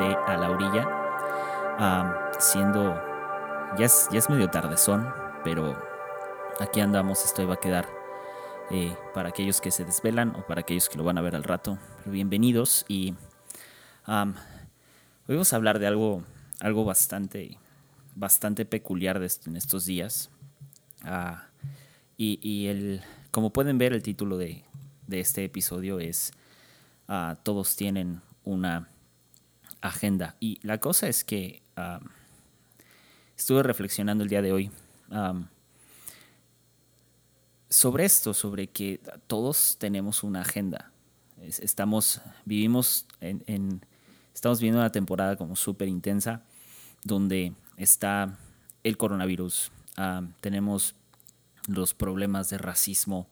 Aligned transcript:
A 0.00 0.36
la 0.38 0.50
Orilla. 0.50 0.88
Siendo, 2.38 2.94
ya 3.76 3.84
es, 3.84 4.08
ya 4.10 4.18
es 4.18 4.30
medio 4.30 4.48
tardezón, 4.48 5.12
pero 5.44 5.78
aquí 6.58 6.80
andamos, 6.80 7.22
esto 7.22 7.46
va 7.46 7.54
a 7.54 7.60
quedar 7.60 7.86
eh, 8.70 8.96
para 9.12 9.28
aquellos 9.28 9.60
que 9.60 9.70
se 9.70 9.84
desvelan 9.84 10.34
o 10.36 10.46
para 10.46 10.62
aquellos 10.62 10.88
que 10.88 10.96
lo 10.96 11.04
van 11.04 11.18
a 11.18 11.20
ver 11.20 11.36
al 11.36 11.44
rato. 11.44 11.78
Bienvenidos 12.06 12.86
y 12.88 13.12
am, 14.04 14.36
hoy 15.28 15.34
vamos 15.34 15.52
a 15.52 15.56
hablar 15.56 15.78
de 15.78 15.86
algo, 15.86 16.22
algo 16.60 16.86
bastante, 16.86 17.58
bastante 18.14 18.64
peculiar 18.64 19.18
de 19.18 19.30
en 19.44 19.56
estos 19.56 19.84
días. 19.84 20.30
Ah, 21.02 21.44
y, 22.16 22.68
el, 22.68 23.02
como 23.32 23.50
pueden 23.50 23.76
ver, 23.76 23.92
el 23.92 24.02
título 24.02 24.38
de, 24.38 24.64
de 25.06 25.20
este 25.20 25.44
episodio 25.44 26.00
es 26.00 26.32
ah, 27.06 27.36
Todos 27.42 27.76
tienen 27.76 28.22
una 28.44 28.88
agenda. 29.80 30.36
Y 30.40 30.58
la 30.62 30.78
cosa 30.78 31.08
es 31.08 31.24
que 31.24 31.62
estuve 33.36 33.62
reflexionando 33.62 34.22
el 34.24 34.30
día 34.30 34.42
de 34.42 34.52
hoy 34.52 34.70
sobre 37.68 38.04
esto, 38.04 38.34
sobre 38.34 38.66
que 38.68 39.00
todos 39.26 39.76
tenemos 39.78 40.22
una 40.24 40.40
agenda. 40.42 40.90
Es- 41.40 41.60
Estamos, 41.60 42.20
vivimos 42.44 43.06
en, 43.20 43.80
estamos 44.34 44.58
viviendo 44.60 44.80
una 44.80 44.92
temporada 44.92 45.36
como 45.36 45.56
súper 45.56 45.88
intensa 45.88 46.42
donde 47.04 47.54
está 47.76 48.36
el 48.84 48.96
coronavirus, 48.96 49.70
tenemos 50.40 50.94
los 51.66 51.94
problemas 51.94 52.48
de 52.50 52.58
racismo, 52.58 53.28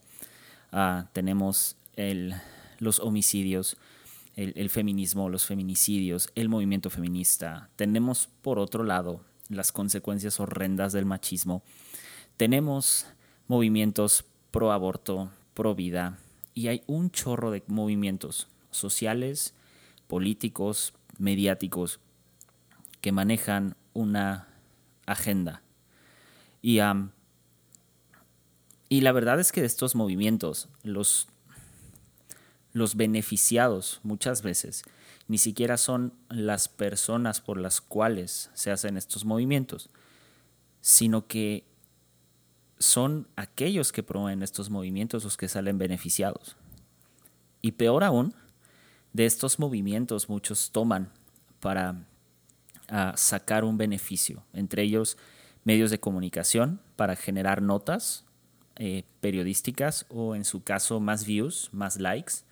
ah, 0.72 1.06
tenemos 1.12 1.76
el- 1.96 2.34
los 2.78 3.00
homicidios, 3.00 3.76
el, 4.38 4.70
feminismo, 4.70 5.28
los 5.28 5.46
feminicidios, 5.46 6.30
el 6.36 6.48
movimiento 6.48 6.90
feminista. 6.90 7.70
Tenemos, 7.74 8.28
por 8.40 8.60
otro 8.60 8.84
lado, 8.84 9.24
las 9.48 9.72
consecuencias 9.72 10.38
horrendas 10.38 10.92
del 10.92 11.06
machismo. 11.06 11.64
Tenemos 12.36 13.06
movimientos 13.48 14.24
pro 14.52 14.70
aborto, 14.70 15.32
pro 15.54 15.74
vida, 15.74 16.18
y 16.54 16.68
hay 16.68 16.84
un 16.86 17.10
chorro 17.10 17.50
de 17.50 17.64
movimientos 17.66 18.46
sociales, 18.70 19.54
políticos, 20.06 20.94
mediáticos, 21.18 21.98
que 23.00 23.10
manejan 23.10 23.74
una 23.92 24.46
agenda. 25.06 25.62
Y, 26.62 26.78
y 28.88 29.00
la 29.00 29.10
verdad 29.10 29.40
es 29.40 29.50
que 29.50 29.64
estos 29.64 29.96
movimientos, 29.96 30.68
los, 30.84 31.26
los 32.78 32.96
beneficiados 32.96 34.00
muchas 34.02 34.42
veces 34.42 34.84
ni 35.28 35.36
siquiera 35.36 35.76
son 35.76 36.14
las 36.30 36.68
personas 36.68 37.42
por 37.42 37.58
las 37.60 37.82
cuales 37.82 38.50
se 38.54 38.70
hacen 38.70 38.96
estos 38.96 39.26
movimientos, 39.26 39.90
sino 40.80 41.26
que 41.26 41.64
son 42.78 43.28
aquellos 43.36 43.92
que 43.92 44.02
promueven 44.02 44.42
estos 44.42 44.70
movimientos 44.70 45.24
los 45.24 45.36
que 45.36 45.48
salen 45.48 45.76
beneficiados. 45.76 46.56
Y 47.60 47.72
peor 47.72 48.04
aún, 48.04 48.34
de 49.12 49.26
estos 49.26 49.58
movimientos 49.58 50.30
muchos 50.30 50.70
toman 50.70 51.12
para 51.60 52.06
ah, 52.88 53.12
sacar 53.16 53.64
un 53.64 53.76
beneficio, 53.76 54.44
entre 54.54 54.82
ellos 54.82 55.18
medios 55.64 55.90
de 55.90 56.00
comunicación 56.00 56.80
para 56.96 57.16
generar 57.16 57.60
notas 57.60 58.24
eh, 58.76 59.04
periodísticas 59.20 60.06
o 60.08 60.34
en 60.34 60.44
su 60.44 60.62
caso 60.62 61.00
más 61.00 61.26
views, 61.26 61.68
más 61.72 61.98
likes, 61.98 62.47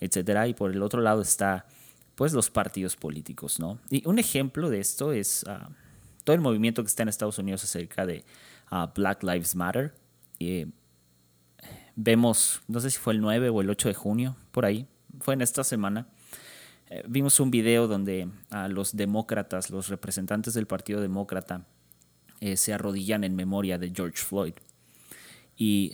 etcétera. 0.00 0.48
Y 0.48 0.54
por 0.54 0.70
el 0.70 0.82
otro 0.82 1.00
lado 1.00 1.22
está 1.22 1.66
pues 2.14 2.32
los 2.32 2.50
partidos 2.50 2.96
políticos, 2.96 3.60
¿no? 3.60 3.78
Y 3.90 4.06
un 4.06 4.18
ejemplo 4.18 4.70
de 4.70 4.80
esto 4.80 5.12
es 5.12 5.44
ah, 5.46 5.70
todo 6.24 6.34
el 6.34 6.40
movimiento 6.40 6.82
que 6.82 6.88
está 6.88 7.04
en 7.04 7.08
Estados 7.08 7.38
Unidos 7.38 7.62
acerca 7.62 8.06
de 8.06 8.24
ah, 8.70 8.92
Black 8.94 9.22
Lives 9.22 9.54
Matter. 9.54 9.94
Eh, 10.40 10.66
vemos, 11.94 12.60
no 12.66 12.80
sé 12.80 12.90
si 12.90 12.98
fue 12.98 13.12
el 13.12 13.20
9 13.20 13.50
o 13.50 13.60
el 13.60 13.70
8 13.70 13.88
de 13.88 13.94
junio, 13.94 14.36
por 14.50 14.64
ahí, 14.64 14.86
fue 15.20 15.34
en 15.34 15.42
esta 15.42 15.62
semana. 15.62 16.08
eh, 16.90 17.04
vimos 17.06 17.38
un 17.38 17.50
video 17.50 17.86
donde 17.86 18.28
ah, 18.50 18.66
los 18.68 18.96
demócratas, 18.96 19.70
los 19.70 19.88
representantes 19.88 20.54
del 20.54 20.66
Partido 20.66 21.00
Demócrata, 21.00 21.66
eh, 22.40 22.56
se 22.56 22.72
arrodillan 22.72 23.24
en 23.24 23.36
memoria 23.36 23.78
de 23.78 23.92
George 23.94 24.18
Floyd. 24.18 24.54
Y 25.56 25.92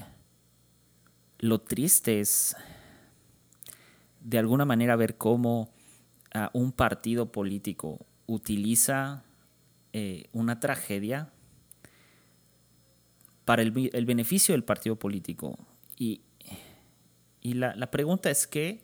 lo 1.38 1.60
triste 1.60 2.20
es 2.20 2.56
de 4.24 4.38
alguna 4.38 4.64
manera 4.64 4.96
ver 4.96 5.16
cómo 5.16 5.70
ah, 6.32 6.50
un 6.52 6.72
partido 6.72 7.30
político 7.30 8.04
utiliza 8.26 9.22
eh, 9.92 10.24
una 10.32 10.58
tragedia 10.58 11.30
para 13.44 13.62
el, 13.62 13.90
el 13.92 14.06
beneficio 14.06 14.54
del 14.54 14.64
partido 14.64 14.96
político. 14.96 15.58
Y, 15.96 16.22
y 17.42 17.54
la, 17.54 17.76
la 17.76 17.90
pregunta 17.90 18.30
es 18.30 18.46
qué 18.46 18.80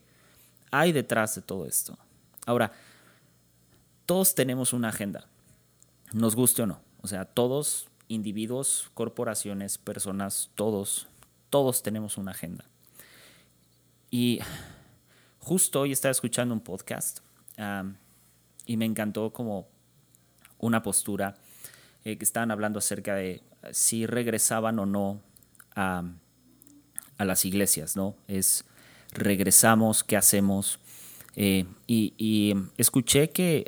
hay 0.71 0.93
detrás 0.93 1.35
de 1.35 1.43
todo 1.43 1.67
esto. 1.67 1.99
Ahora, 2.47 2.73
todos 4.05 4.35
tenemos 4.35 4.73
una 4.75 4.89
agenda, 4.89 5.27
nos 6.13 6.37
guste 6.37 6.63
o 6.63 6.67
no. 6.67 6.81
O 7.01 7.09
sea, 7.09 7.25
todos, 7.25 7.89
individuos, 8.09 8.91
corporaciones, 8.93 9.79
personas, 9.79 10.51
todos, 10.55 11.09
todos 11.49 11.83
tenemos 11.83 12.19
una 12.19 12.33
agenda. 12.33 12.67
Y 14.11 14.41
justo 15.41 15.81
hoy 15.81 15.93
estaba 15.93 16.13
escuchando 16.13 16.55
un 16.55 16.61
podcast 16.61 17.21
am, 17.57 17.97
y 18.67 18.77
me 18.77 18.85
encantó 18.85 19.33
como 19.33 19.69
una 20.59 20.83
postura 20.83 21.37
eh, 22.05 22.17
que 22.17 22.25
estaban 22.25 22.51
hablando 22.51 22.79
acerca 22.79 23.15
de 23.15 23.31
eh, 23.33 23.43
si 23.73 24.07
regresaban 24.07 24.79
o 24.79 24.87
no 24.87 25.21
a, 25.75 26.05
las 27.19 27.45
iglesias, 27.45 27.97
¿no? 27.97 28.17
Es 28.29 28.65
regresamos, 29.13 30.05
¿qué 30.05 30.17
hacemos? 30.17 30.79
Eh, 31.37 31.67
y, 31.87 32.55
escuché 32.79 33.29
que 33.31 33.65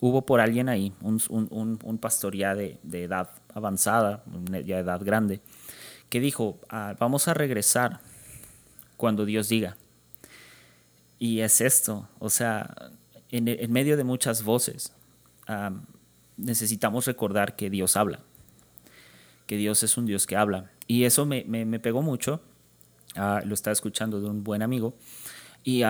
hubo 0.00 0.26
por 0.26 0.40
alguien 0.40 0.68
ahí, 0.68 0.92
un, 1.00 1.20
un- 1.30 1.98
pastor 1.98 2.36
ya 2.36 2.54
de, 2.54 2.78
edad 2.92 3.30
avanzada, 3.54 4.24
ya 4.50 4.76
de 4.76 4.82
edad 4.82 5.00
grande, 5.02 5.40
que 6.10 6.20
dijo, 6.20 6.60
"Ah, 6.68 6.94
vamos 6.98 7.28
a 7.28 7.34
regresar 7.34 8.00
cuando 8.98 9.24
Dios 9.24 9.48
diga. 9.48 9.76
Y 11.18 11.40
es 11.40 11.60
esto, 11.60 12.08
o 12.18 12.28
sea, 12.28 12.74
en, 13.30 13.72
medio 13.72 13.96
de 13.96 14.04
muchas 14.04 14.42
voces, 14.42 14.92
am, 15.46 15.86
necesitamos 16.36 17.06
recordar 17.06 17.56
que 17.56 17.70
Dios 17.70 17.96
habla, 17.96 18.20
que 19.46 19.56
Dios 19.56 19.82
es 19.82 19.96
un 19.96 20.06
Dios 20.06 20.26
que 20.26 20.36
habla. 20.36 20.70
Y 20.86 21.04
eso 21.04 21.24
me, 21.24 21.44
me- 21.44 21.78
pegó 21.80 22.02
mucho, 22.02 22.42
ah, 23.16 23.40
lo 23.44 23.54
estaba 23.54 23.72
escuchando 23.72 24.20
de 24.20 24.28
un 24.28 24.44
buen 24.44 24.62
amigo. 24.62 24.96
Y, 25.62 25.82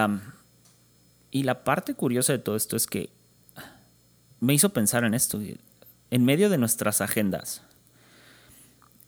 y 1.31 1.43
la 1.43 1.65
parte 1.65 1.95
curiosa 1.95 2.33
de 2.33 2.39
todo 2.39 2.55
esto 2.55 2.77
es 2.77 2.87
que 2.87 3.11
me 4.41 4.55
hizo 4.55 4.73
pensar 4.73 5.05
en 5.05 5.15
esto. 5.15 5.41
En 6.11 6.25
medio 6.25 6.49
de 6.49 6.59
nuestras 6.59 7.01
agendas, 7.01 7.63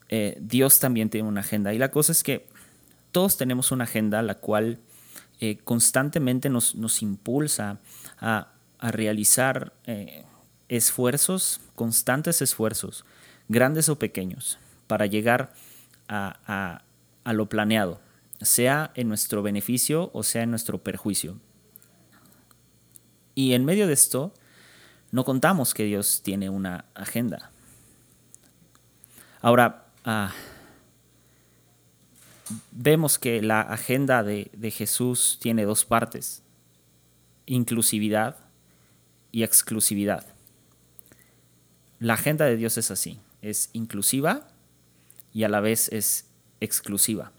eh, 0.09 0.37
Dios 0.41 0.79
también 0.79 1.09
tiene 1.09 1.27
una 1.27 1.41
agenda. 1.41 1.73
Y 1.73 1.77
la 1.77 1.91
cosa 1.91 2.11
es 2.11 2.23
que 2.23 2.47
todos 3.11 3.37
tenemos 3.37 3.71
una 3.71 3.85
agenda 3.85 4.21
la 4.21 4.35
cual 4.35 4.79
eh, 5.39 5.57
constantemente 5.63 6.49
nos, 6.49 6.75
nos 6.75 7.01
impulsa 7.01 7.79
a, 8.19 8.51
a 8.79 8.91
realizar 8.91 9.73
eh, 9.85 10.25
esfuerzos, 10.69 11.61
constantes 11.75 12.41
esfuerzos, 12.41 13.05
grandes 13.47 13.89
o 13.89 13.97
pequeños, 13.99 14.57
para 14.87 15.05
llegar 15.05 15.53
a, 16.07 16.81
a- 17.23 17.33
lo 17.33 17.49
planeado, 17.49 17.99
sea 18.41 18.91
en 18.95 19.09
nuestro 19.09 19.43
beneficio 19.43 20.09
o 20.13 20.23
sea 20.23 20.43
en 20.43 20.49
nuestro 20.49 20.77
perjuicio. 20.81 21.39
Y 23.35 23.53
en 23.53 23.65
medio 23.65 23.85
de 23.85 23.93
esto, 23.93 24.33
no 25.11 25.25
contamos 25.25 25.73
que 25.73 25.83
Dios 25.83 26.21
tiene 26.23 26.49
una 26.49 26.85
agenda. 26.95 27.51
Ahora, 29.41 29.85
ah, 30.05 30.31
vemos 32.71 33.19
que 33.19 33.41
la 33.41 33.61
agenda 33.61 34.23
de, 34.23 34.49
de 34.53 34.71
Jesús 34.71 35.37
tiene 35.41 35.65
dos 35.65 35.85
partes, 35.85 36.43
inclusividad 37.45 38.37
y 39.31 39.43
exclusividad. 39.43 40.25
La 41.99 42.13
agenda 42.13 42.45
de 42.45 42.57
Dios 42.57 42.77
es 42.77 42.91
así, 42.91 43.19
es 43.41 43.69
inclusiva 43.73 44.47
y 45.33 45.43
a 45.43 45.49
la 45.49 45.59
vez 45.59 45.89
es 45.91 46.27
exclusiva. 46.59 47.31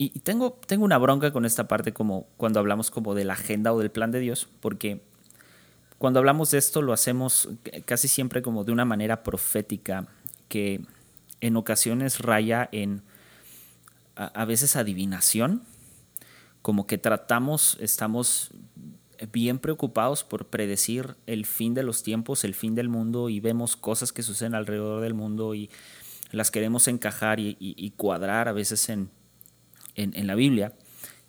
Y 0.00 0.10
tengo, 0.20 0.52
tengo 0.66 0.84
una 0.84 0.96
bronca 0.96 1.32
con 1.32 1.44
esta 1.44 1.66
parte 1.66 1.92
como 1.92 2.28
cuando 2.36 2.60
hablamos 2.60 2.92
como 2.92 3.16
de 3.16 3.24
la 3.24 3.32
agenda 3.32 3.72
o 3.72 3.80
del 3.80 3.90
plan 3.90 4.12
de 4.12 4.20
Dios, 4.20 4.48
porque 4.60 5.00
cuando 5.98 6.20
hablamos 6.20 6.52
de 6.52 6.58
esto 6.58 6.82
lo 6.82 6.92
hacemos 6.92 7.48
casi 7.84 8.06
siempre 8.06 8.40
como 8.40 8.62
de 8.62 8.70
una 8.70 8.84
manera 8.84 9.24
profética 9.24 10.06
que 10.48 10.82
en 11.40 11.56
ocasiones 11.56 12.20
raya 12.20 12.68
en 12.72 13.02
a, 14.16 14.44
veces 14.44 14.74
adivinación, 14.74 15.62
como 16.60 16.86
que 16.86 16.98
tratamos, 16.98 17.76
estamos 17.80 18.50
bien 19.32 19.58
preocupados 19.58 20.24
por 20.24 20.46
predecir 20.46 21.16
el 21.26 21.46
fin 21.46 21.74
de 21.74 21.84
los 21.84 22.02
tiempos, 22.02 22.44
el 22.44 22.54
fin 22.54 22.74
del 22.74 22.88
mundo 22.88 23.28
y 23.28 23.40
vemos 23.40 23.76
cosas 23.76 24.12
que 24.12 24.22
suceden 24.22 24.54
alrededor 24.54 25.00
del 25.02 25.14
mundo 25.14 25.54
y 25.54 25.70
las 26.30 26.50
queremos 26.50 26.88
encajar 26.88 27.38
y, 27.40 27.92
cuadrar 27.96 28.48
a 28.48 28.52
veces 28.52 28.88
en, 28.88 29.10
en, 29.94 30.26
la 30.26 30.34
Biblia. 30.34 30.72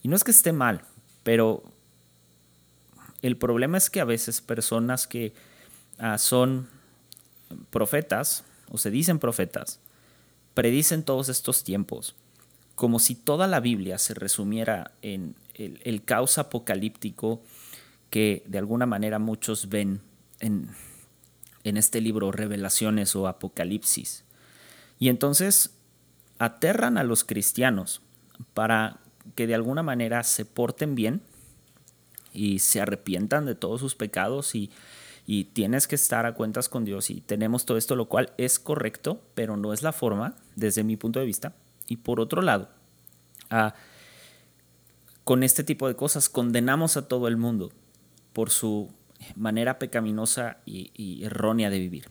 Y 0.04 0.08
no 0.08 0.16
es 0.16 0.24
que 0.24 0.32
esté 0.32 0.52
mal, 0.52 0.82
pero 1.24 1.64
el 3.22 3.38
problema 3.38 3.78
es 3.78 3.90
que 3.90 4.02
a 4.02 4.06
veces 4.06 4.42
personas 4.42 5.08
que 5.08 5.34
ah, 6.00 6.18
son 6.18 6.68
profetas 7.70 8.44
o 8.70 8.78
se 8.78 8.92
dicen 8.92 9.20
profetas, 9.20 9.80
predicen 10.54 11.04
todos 11.04 11.30
estos 11.30 11.64
tiempos 11.64 12.16
como 12.80 13.00
si 13.00 13.14
toda 13.14 13.46
la 13.48 13.60
Biblia 13.60 13.98
se 13.98 14.14
resumiera 14.14 14.94
en 15.02 15.36
el, 15.54 16.02
caos 16.06 16.38
apocalíptico 16.38 17.44
que 18.10 18.42
de 18.48 18.58
alguna 18.58 18.86
manera 18.86 19.20
muchos 19.20 19.68
ven 19.68 20.00
en, 20.40 20.70
en 21.66 21.76
este 21.76 22.00
libro 22.00 22.32
Revelaciones 22.32 23.18
o 23.18 23.28
Apocalipsis. 23.28 24.24
Y 24.98 25.10
entonces 25.10 25.72
aterran 26.38 26.98
a 26.98 27.04
los 27.04 27.26
cristianos 27.26 28.02
para 28.54 29.02
que 29.36 29.46
de 29.46 29.56
alguna 29.56 29.84
manera 29.84 30.24
se 30.24 30.46
porten 30.46 30.96
bien 30.96 31.22
y 32.34 32.60
se 32.60 32.80
arrepientan 32.80 33.46
de 33.46 33.56
todos 33.56 33.82
sus 33.82 33.96
pecados 33.96 34.56
y, 34.56 34.72
tienes 35.46 35.88
que 35.88 35.96
estar 35.96 36.26
a 36.26 36.34
cuentas 36.34 36.70
con 36.70 36.86
Dios 36.86 37.10
y 37.10 37.22
tenemos 37.22 37.66
todo 37.66 37.78
esto, 37.78 37.96
lo 37.96 38.10
cual 38.10 38.34
es 38.38 38.60
correcto, 38.60 39.22
pero 39.36 39.58
no 39.58 39.74
es 39.74 39.84
la 39.84 39.92
forma 39.92 40.36
desde 40.56 40.84
mi 40.84 40.98
punto 40.98 41.20
de 41.20 41.26
vista. 41.26 41.54
Y 41.88 41.98
por 41.98 42.20
otro 42.20 42.42
lado, 42.42 42.70
con 45.24 45.44
este 45.44 45.64
tipo 45.64 45.88
de 45.88 45.96
cosas 45.96 46.30
condenamos 46.30 46.98
a 46.98 47.08
todo 47.08 47.28
el 47.28 47.38
mundo 47.38 47.72
por 48.34 48.50
su 48.50 48.90
manera 49.36 49.80
pecaminosa 49.80 50.58
y 50.66 51.24
errónea 51.24 51.70
de 51.70 51.80
vivir. 51.80 52.10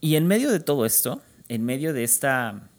Y 0.00 0.16
en 0.16 0.26
medio 0.26 0.50
de 0.50 0.60
todo 0.60 0.84
esto, 0.84 1.22
en 1.48 1.64
medio 1.64 1.92
de 1.92 2.04
esta 2.04 2.70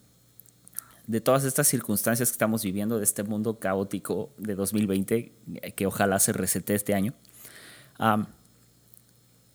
de 1.07 1.21
todas 1.21 1.43
estas 1.43 1.67
circunstancias 1.67 2.29
que 2.29 2.33
estamos 2.33 2.63
viviendo, 2.63 2.97
de 2.97 3.03
este 3.03 3.23
mundo 3.23 3.59
caótico 3.59 4.31
de 4.37 4.55
2020, 4.55 5.31
que 5.75 5.85
ojalá 5.85 6.19
se 6.19 6.33
resete 6.33 6.73
este 6.73 6.93
año, 6.93 7.13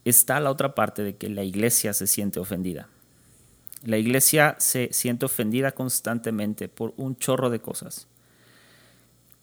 está 0.04 0.40
la 0.40 0.50
otra 0.50 0.74
parte 0.74 1.02
de 1.02 1.16
que 1.16 1.28
la 1.28 1.44
iglesia 1.44 1.92
se 1.92 2.06
siente 2.06 2.40
ofendida. 2.40 2.88
La 3.84 3.96
iglesia 3.96 4.56
se 4.58 4.92
siente 4.92 5.26
ofendida 5.26 5.72
constantemente 5.72 6.68
por 6.68 6.92
un 6.96 7.16
chorro 7.16 7.48
de 7.48 7.60
cosas, 7.60 8.06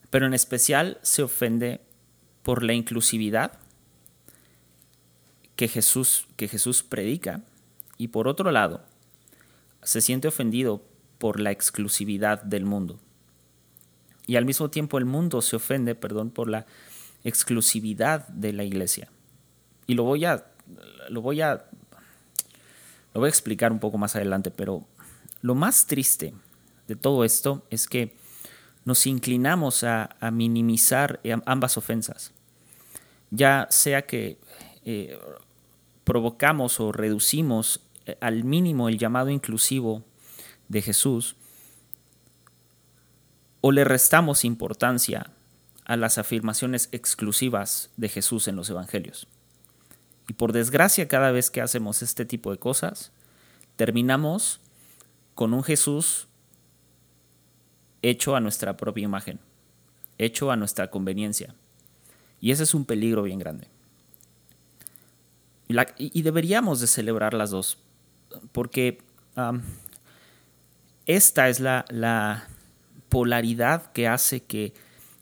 pero 0.09 0.27
en 0.27 0.33
especial 0.33 0.99
se 1.01 1.23
ofende 1.23 1.81
por 2.43 2.63
la 2.63 2.73
inclusividad 2.73 3.53
que 5.55 5.67
Jesús, 5.67 6.27
que 6.37 6.47
Jesús 6.47 6.83
predica 6.83 7.41
y 7.97 8.09
por 8.09 8.27
otro 8.27 8.51
lado 8.51 8.83
se 9.81 10.01
siente 10.01 10.27
ofendido 10.27 10.83
por 11.17 11.39
la 11.39 11.51
exclusividad 11.51 12.43
del 12.43 12.63
mundo. 12.63 12.99
Y 14.27 14.35
al 14.35 14.45
mismo 14.45 14.69
tiempo 14.69 14.97
el 14.97 15.05
mundo 15.05 15.41
se 15.41 15.55
ofende, 15.55 15.95
perdón, 15.95 16.29
por 16.29 16.47
la 16.47 16.67
exclusividad 17.23 18.27
de 18.27 18.53
la 18.53 18.63
iglesia. 18.63 19.09
Y 19.85 19.95
lo 19.95 20.03
voy 20.03 20.25
a 20.25 20.45
lo 21.09 21.21
voy 21.21 21.41
a 21.41 21.65
lo 23.13 23.21
voy 23.21 23.27
a 23.27 23.29
explicar 23.29 23.71
un 23.71 23.79
poco 23.79 23.97
más 23.97 24.15
adelante, 24.15 24.51
pero 24.51 24.85
lo 25.41 25.55
más 25.55 25.87
triste 25.87 26.33
de 26.87 26.95
todo 26.95 27.23
esto 27.23 27.65
es 27.69 27.87
que 27.87 28.15
nos 28.85 29.05
inclinamos 29.05 29.83
a, 29.83 30.15
minimizar 30.31 31.19
ambas 31.45 31.77
ofensas, 31.77 32.31
ya 33.31 33.67
sea 33.69 34.03
que 34.05 34.37
eh, 34.85 35.19
provocamos 36.03 36.79
o 36.79 36.93
reducimos 36.93 37.81
eh, 38.05 38.17
al 38.21 38.45
mínimo 38.45 38.87
el 38.87 38.97
llamado 38.97 39.29
inclusivo 39.29 40.03
de 40.69 40.81
Jesús 40.81 41.35
o 43.59 43.71
le 43.73 43.83
restamos 43.83 44.45
importancia 44.45 45.31
a 45.87 45.95
las 45.95 46.17
afirmaciones 46.17 46.89
exclusivas 46.91 47.89
de 47.95 48.09
Jesús 48.09 48.49
en 48.49 48.57
los 48.57 48.69
evangelios. 48.69 49.27
Y 50.27 50.33
por 50.33 50.51
desgracia, 50.51 51.07
cada 51.07 51.31
vez 51.31 51.49
que 51.49 51.61
hacemos 51.61 52.01
este 52.01 52.25
tipo 52.25 52.51
de 52.51 52.57
cosas, 52.57 53.13
terminamos 53.77 54.59
con 55.33 55.53
un 55.53 55.63
Jesús 55.63 56.27
hecho 58.01 58.35
a 58.35 58.41
nuestra 58.41 58.75
propia 58.75 59.05
imagen, 59.05 59.39
hecho 60.17 60.51
a 60.51 60.57
nuestra 60.57 60.91
conveniencia. 60.91 61.55
Y 62.41 62.51
ese 62.51 62.63
es 62.63 62.73
un 62.73 62.83
peligro 62.83 63.23
bien 63.23 63.39
grande. 63.39 63.67
Y, 65.97 66.21
deberíamos 66.21 66.81
de 66.81 66.87
celebrar 66.87 67.33
las 67.33 67.51
dos, 67.51 67.77
porque 68.51 68.99
esta 71.05 71.47
es 71.47 71.61
la, 71.61 72.47
polaridad 73.09 73.93
que 73.93 74.05
hace 74.05 74.43
que 74.43 74.73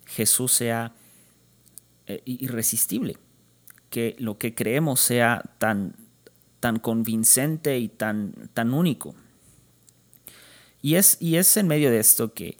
Jesús 0.05 0.51
sea 0.51 0.93
eh, 2.07 2.21
irresistible, 2.25 3.17
que 3.89 4.15
lo 4.19 4.37
que 4.37 4.53
creemos 4.53 4.99
sea 4.99 5.41
tan, 5.57 5.95
tan 6.59 6.79
convincente 6.79 7.79
y 7.79 7.87
tan, 7.87 8.49
tan 8.53 8.73
único. 8.73 9.15
Y 10.81 10.95
es, 10.95 11.17
y 11.19 11.37
es 11.37 11.57
en 11.57 11.67
medio 11.67 11.89
de 11.89 11.99
esto 11.99 12.33
que 12.33 12.57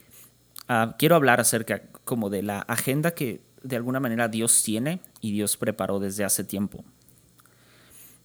ah, 0.68 0.96
quiero 0.98 1.16
hablar 1.16 1.40
acerca 1.40 1.84
como 2.04 2.30
de 2.30 2.44
la 2.44 2.60
agenda 2.60 3.12
que 3.12 3.42
de 3.64 3.76
alguna 3.76 4.00
manera 4.00 4.28
Dios 4.28 4.64
tiene 4.64 5.00
y 5.22 5.32
Dios 5.32 5.58
preparó 5.58 6.00
desde 6.00 6.24
hace 6.24 6.44
tiempo. 6.44 6.84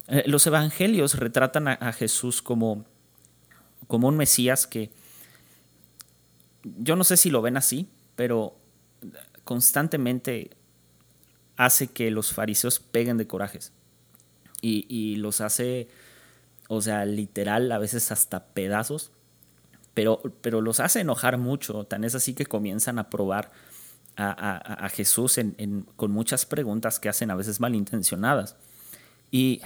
Eh, 0.07 0.23
los 0.25 0.45
evangelios 0.47 1.15
retratan 1.15 1.67
a 1.67 1.93
Jesús 1.93 2.41
como 2.41 2.85
como 3.91 4.07
un 4.07 4.15
Mesías 4.15 4.67
que 4.67 4.89
yo 6.63 6.95
no 6.95 7.03
sé 7.03 7.17
si 7.17 7.29
lo 7.29 7.41
ven 7.41 7.57
así, 7.57 7.89
pero 8.15 8.55
constantemente 9.43 10.51
hace 11.57 11.87
que 11.87 12.11
los 12.11 12.33
fariseos 12.33 12.79
peguen 12.79 13.17
de 13.17 13.27
corajes 13.27 13.71
y, 14.61 15.15
los 15.15 15.41
hace, 15.41 15.87
o 16.67 16.81
sea, 16.81 17.05
literal, 17.05 17.71
a 17.71 17.79
veces 17.79 18.11
hasta 18.11 18.45
pedazos, 18.45 19.11
pero, 19.93 20.21
pero 20.41 20.61
los 20.61 20.79
hace 20.79 21.01
enojar 21.01 21.37
mucho, 21.37 21.83
tan 21.85 22.03
es 22.03 22.15
así 22.15 22.33
que 22.33 22.45
comienzan 22.45 22.99
a 22.99 23.09
probar 23.09 23.51
a, 24.17 24.89
Jesús 24.93 25.39
con 25.95 26.11
muchas 26.11 26.45
preguntas 26.45 26.99
que 26.99 27.09
hacen 27.09 27.31
a 27.31 27.35
veces 27.35 27.59
malintencionadas. 27.59 28.55
Y, 29.31 29.61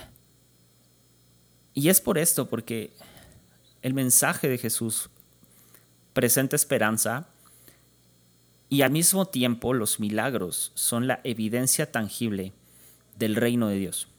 y 1.74 1.90
es 1.90 2.00
por 2.00 2.18
esto, 2.18 2.48
porque 2.48 2.94
el 3.82 3.94
mensaje 3.94 4.48
de 4.48 4.58
Jesús 4.58 5.10
presenta 6.14 6.56
esperanza 6.56 7.28
y 8.76 8.82
al 8.82 8.92
mismo 8.92 9.26
tiempo 9.26 9.74
los 9.74 10.02
milagros 10.02 10.74
son 10.76 11.08
la 11.08 11.22
evidencia 11.24 11.94
tangible 11.94 12.52
del 13.18 13.38
reino 13.38 13.70
de 13.70 13.78
Dios. 13.78 14.10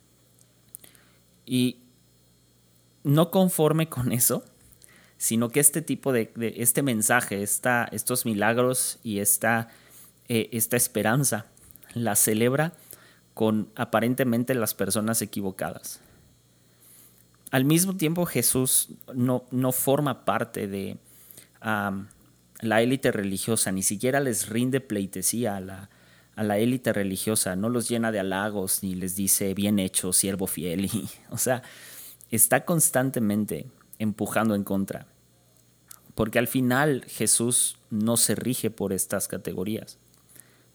Y 1.44 1.80
no 3.04 3.30
conforme 3.30 3.90
con 3.90 4.12
eso, 4.12 4.44
sino 5.18 5.50
que 5.50 5.60
este 5.60 5.82
tipo 5.82 6.10
de, 6.10 6.32
este 6.56 6.82
mensaje, 6.82 7.42
esta, 7.42 7.84
estos 7.92 8.24
milagros 8.24 8.98
y 9.02 9.18
esta, 9.18 9.68
eh, 10.28 10.48
esta 10.52 10.78
esperanza 10.78 11.44
la 11.92 12.16
celebra 12.16 12.72
con 13.34 13.68
aparentemente 13.76 14.54
las 14.54 14.72
personas 14.72 15.20
equivocadas 15.20 16.00
al 17.50 17.66
mismo 17.66 17.96
tiempo 17.96 18.24
Jesús 18.24 18.88
no, 19.14 19.44
no 19.50 19.72
forma 19.72 20.24
parte 20.24 20.66
de 20.66 20.96
la 22.60 22.82
élite 22.82 23.12
religiosa, 23.12 23.72
ni 23.72 23.82
siquiera 23.82 24.20
les 24.20 24.48
rinde 24.48 24.80
pleitesía 24.80 25.56
a 25.56 25.60
la, 25.60 25.90
a 26.36 26.42
la 26.42 26.58
élite 26.58 26.92
religiosa, 26.92 27.56
no 27.56 27.68
los 27.68 27.88
llena 27.88 28.12
de 28.12 28.20
halagos 28.20 28.82
ni 28.82 28.94
les 28.94 29.16
dice 29.16 29.54
bien 29.54 29.78
hecho, 29.78 30.12
siervo 30.12 30.46
fiel. 30.46 30.84
Y, 30.92 31.08
o 31.30 31.38
sea, 31.38 31.62
está 32.30 32.64
constantemente 32.64 33.66
empujando 33.98 34.54
en 34.54 34.64
contra. 34.64 35.06
Porque 36.14 36.38
al 36.38 36.46
final 36.46 37.04
Jesús 37.08 37.78
no 37.90 38.16
se 38.16 38.34
rige 38.34 38.70
por 38.70 38.92
estas 38.92 39.28
categorías, 39.28 39.98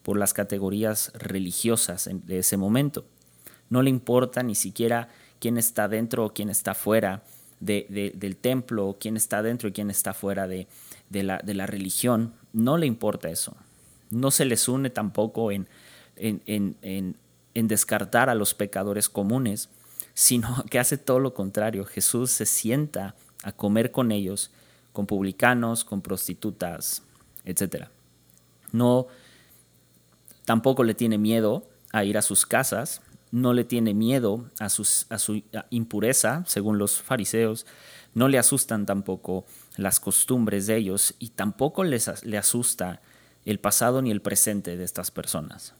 por 0.02 0.16
las 0.16 0.34
categorías 0.34 1.12
religiosas 1.14 2.08
de 2.12 2.38
ese 2.38 2.56
momento. 2.56 3.04
No 3.68 3.82
le 3.82 3.90
importa 3.90 4.42
ni 4.42 4.54
siquiera 4.54 5.08
quién 5.40 5.58
está 5.58 5.88
dentro 5.88 6.26
o 6.26 6.32
quién 6.32 6.48
está 6.48 6.74
fuera 6.74 7.24
del 7.58 8.36
templo, 8.40 8.96
quién 9.00 9.16
está 9.16 9.42
dentro 9.42 9.68
y 9.68 9.72
quién 9.72 9.90
está 9.90 10.14
fuera 10.14 10.46
de, 10.46 10.66
la, 11.12 11.66
religión. 11.66 12.34
No 12.52 12.76
le 12.78 12.86
importa 12.86 13.28
eso. 13.30 13.56
No 14.10 14.30
se 14.30 14.44
les 14.44 14.68
une 14.68 14.90
tampoco 14.90 15.50
en, 15.50 15.68
en, 16.16 17.16
descartar 17.54 18.30
a 18.30 18.34
los 18.34 18.54
pecadores 18.54 19.08
comunes, 19.08 19.68
sino 20.14 20.64
que 20.70 20.78
hace 20.78 20.96
todo 20.96 21.18
lo 21.18 21.34
contrario. 21.34 21.84
Jesús 21.84 22.30
se 22.30 22.46
sienta 22.46 23.14
a 23.42 23.52
comer 23.52 23.90
con 23.90 24.12
ellos 24.12 24.50
con 24.92 25.06
publicanos, 25.06 25.84
con 25.84 26.02
prostitutas, 26.02 27.02
etc. 27.44 27.86
No, 28.72 29.06
tampoco 30.44 30.84
le 30.84 30.94
tiene 30.94 31.18
miedo 31.18 31.66
a 31.92 32.04
ir 32.04 32.18
a 32.18 32.22
sus 32.22 32.46
casas, 32.46 33.02
no 33.30 33.54
le 33.54 33.64
tiene 33.64 33.94
miedo 33.94 34.50
a, 34.58 34.68
sus, 34.68 35.06
a 35.08 35.18
su 35.18 35.42
impureza, 35.70 36.44
según 36.46 36.78
los 36.78 37.00
fariseos, 37.00 37.66
no 38.14 38.28
le 38.28 38.38
asustan 38.38 38.84
tampoco 38.84 39.46
las 39.76 40.00
costumbres 40.00 40.66
de 40.66 40.76
ellos 40.76 41.14
y 41.18 41.28
tampoco 41.30 41.84
les, 41.84 42.24
le 42.24 42.38
asusta 42.38 43.00
el 43.44 43.58
pasado 43.58 44.02
ni 44.02 44.10
el 44.10 44.22
presente 44.22 44.76
de 44.76 44.84
estas 44.84 45.10
personas. 45.10 45.74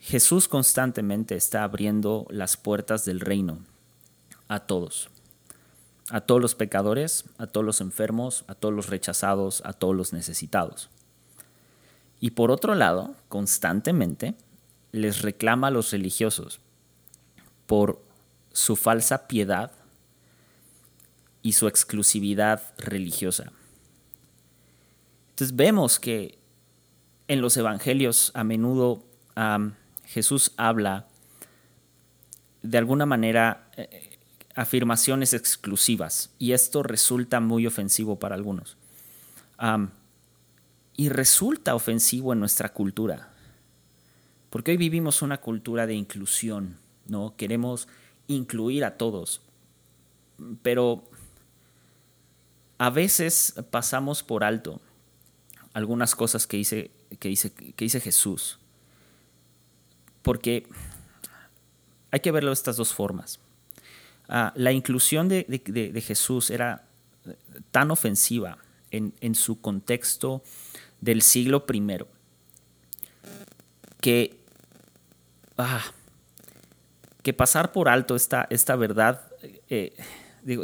Jesús 0.00 0.48
constantemente 0.48 1.36
está 1.36 1.62
abriendo 1.62 2.26
las 2.30 2.56
puertas 2.56 3.04
del 3.04 3.20
reino 3.20 3.58
a 4.48 4.60
todos, 4.60 5.10
a 6.10 6.20
todos 6.20 6.40
los 6.40 6.54
pecadores, 6.54 7.24
a 7.38 7.46
todos 7.46 7.64
los 7.64 7.80
enfermos, 7.80 8.44
a 8.48 8.54
todos 8.54 8.74
los 8.74 8.88
rechazados, 8.88 9.62
a 9.64 9.72
todos 9.72 9.94
los 9.94 10.12
necesitados. 10.12 10.90
Y 12.20 12.32
por 12.32 12.50
otro 12.50 12.74
lado, 12.74 13.14
constantemente 13.28 14.34
les 14.90 15.22
reclama 15.22 15.68
a 15.68 15.70
los 15.70 15.92
religiosos 15.92 16.60
por 17.66 18.02
su 18.52 18.76
falsa 18.76 19.26
piedad 19.26 19.72
y 21.42 21.52
su 21.52 21.66
exclusividad 21.66 22.62
religiosa. 22.78 23.52
Entonces 25.30 25.56
vemos 25.56 25.98
que 25.98 26.38
en 27.28 27.40
los 27.40 27.56
evangelios 27.56 28.30
a 28.34 28.44
menudo 28.44 29.04
Jesús 30.04 30.52
habla 30.56 31.08
de 32.62 32.78
alguna 32.78 33.06
manera 33.06 33.70
eh, 33.76 34.18
afirmaciones 34.54 35.32
exclusivas 35.32 36.30
y 36.38 36.52
esto 36.52 36.82
resulta 36.82 37.40
muy 37.40 37.66
ofensivo 37.66 38.18
para 38.18 38.34
algunos. 38.34 38.76
y 40.94 41.08
resulta 41.08 41.74
ofensivo 41.74 42.32
en 42.32 42.40
nuestra 42.40 42.72
cultura, 42.74 43.32
porque 44.50 44.72
hoy 44.72 44.76
vivimos 44.76 45.22
una 45.22 45.38
cultura 45.38 45.86
de 45.86 45.94
inclusión, 45.94 46.76
¿no? 47.06 47.34
Queremos 47.36 47.88
incluir 48.26 48.84
a 48.84 48.98
todos, 48.98 49.40
pero 50.62 51.04
a 52.82 52.90
veces 52.90 53.54
pasamos 53.70 54.24
por 54.24 54.42
alto 54.42 54.80
algunas 55.72 56.16
cosas 56.16 56.48
que 56.48 56.56
dice, 56.56 56.90
que 57.20 57.28
dice, 57.28 57.52
que 57.52 57.84
dice 57.84 58.00
Jesús. 58.00 58.58
Porque 60.22 60.66
hay 62.10 62.18
que 62.18 62.32
verlo 62.32 62.50
de 62.50 62.54
estas 62.54 62.76
dos 62.76 62.92
formas. 62.92 63.38
Ah, 64.28 64.52
la 64.56 64.72
inclusión 64.72 65.28
de, 65.28 66.02
Jesús 66.04 66.50
era 66.50 66.84
tan 67.70 67.92
ofensiva 67.92 68.58
en, 68.90 69.34
su 69.36 69.60
contexto 69.60 70.42
del 71.00 71.22
siglo 71.22 71.64
I 71.72 71.98
que, 74.00 74.40
ah, 75.56 75.84
que 77.22 77.32
pasar 77.32 77.70
por 77.70 77.88
alto 77.88 78.16
esta, 78.16 78.48
esta 78.50 78.74
verdad 78.74 79.28
eh, 79.68 79.94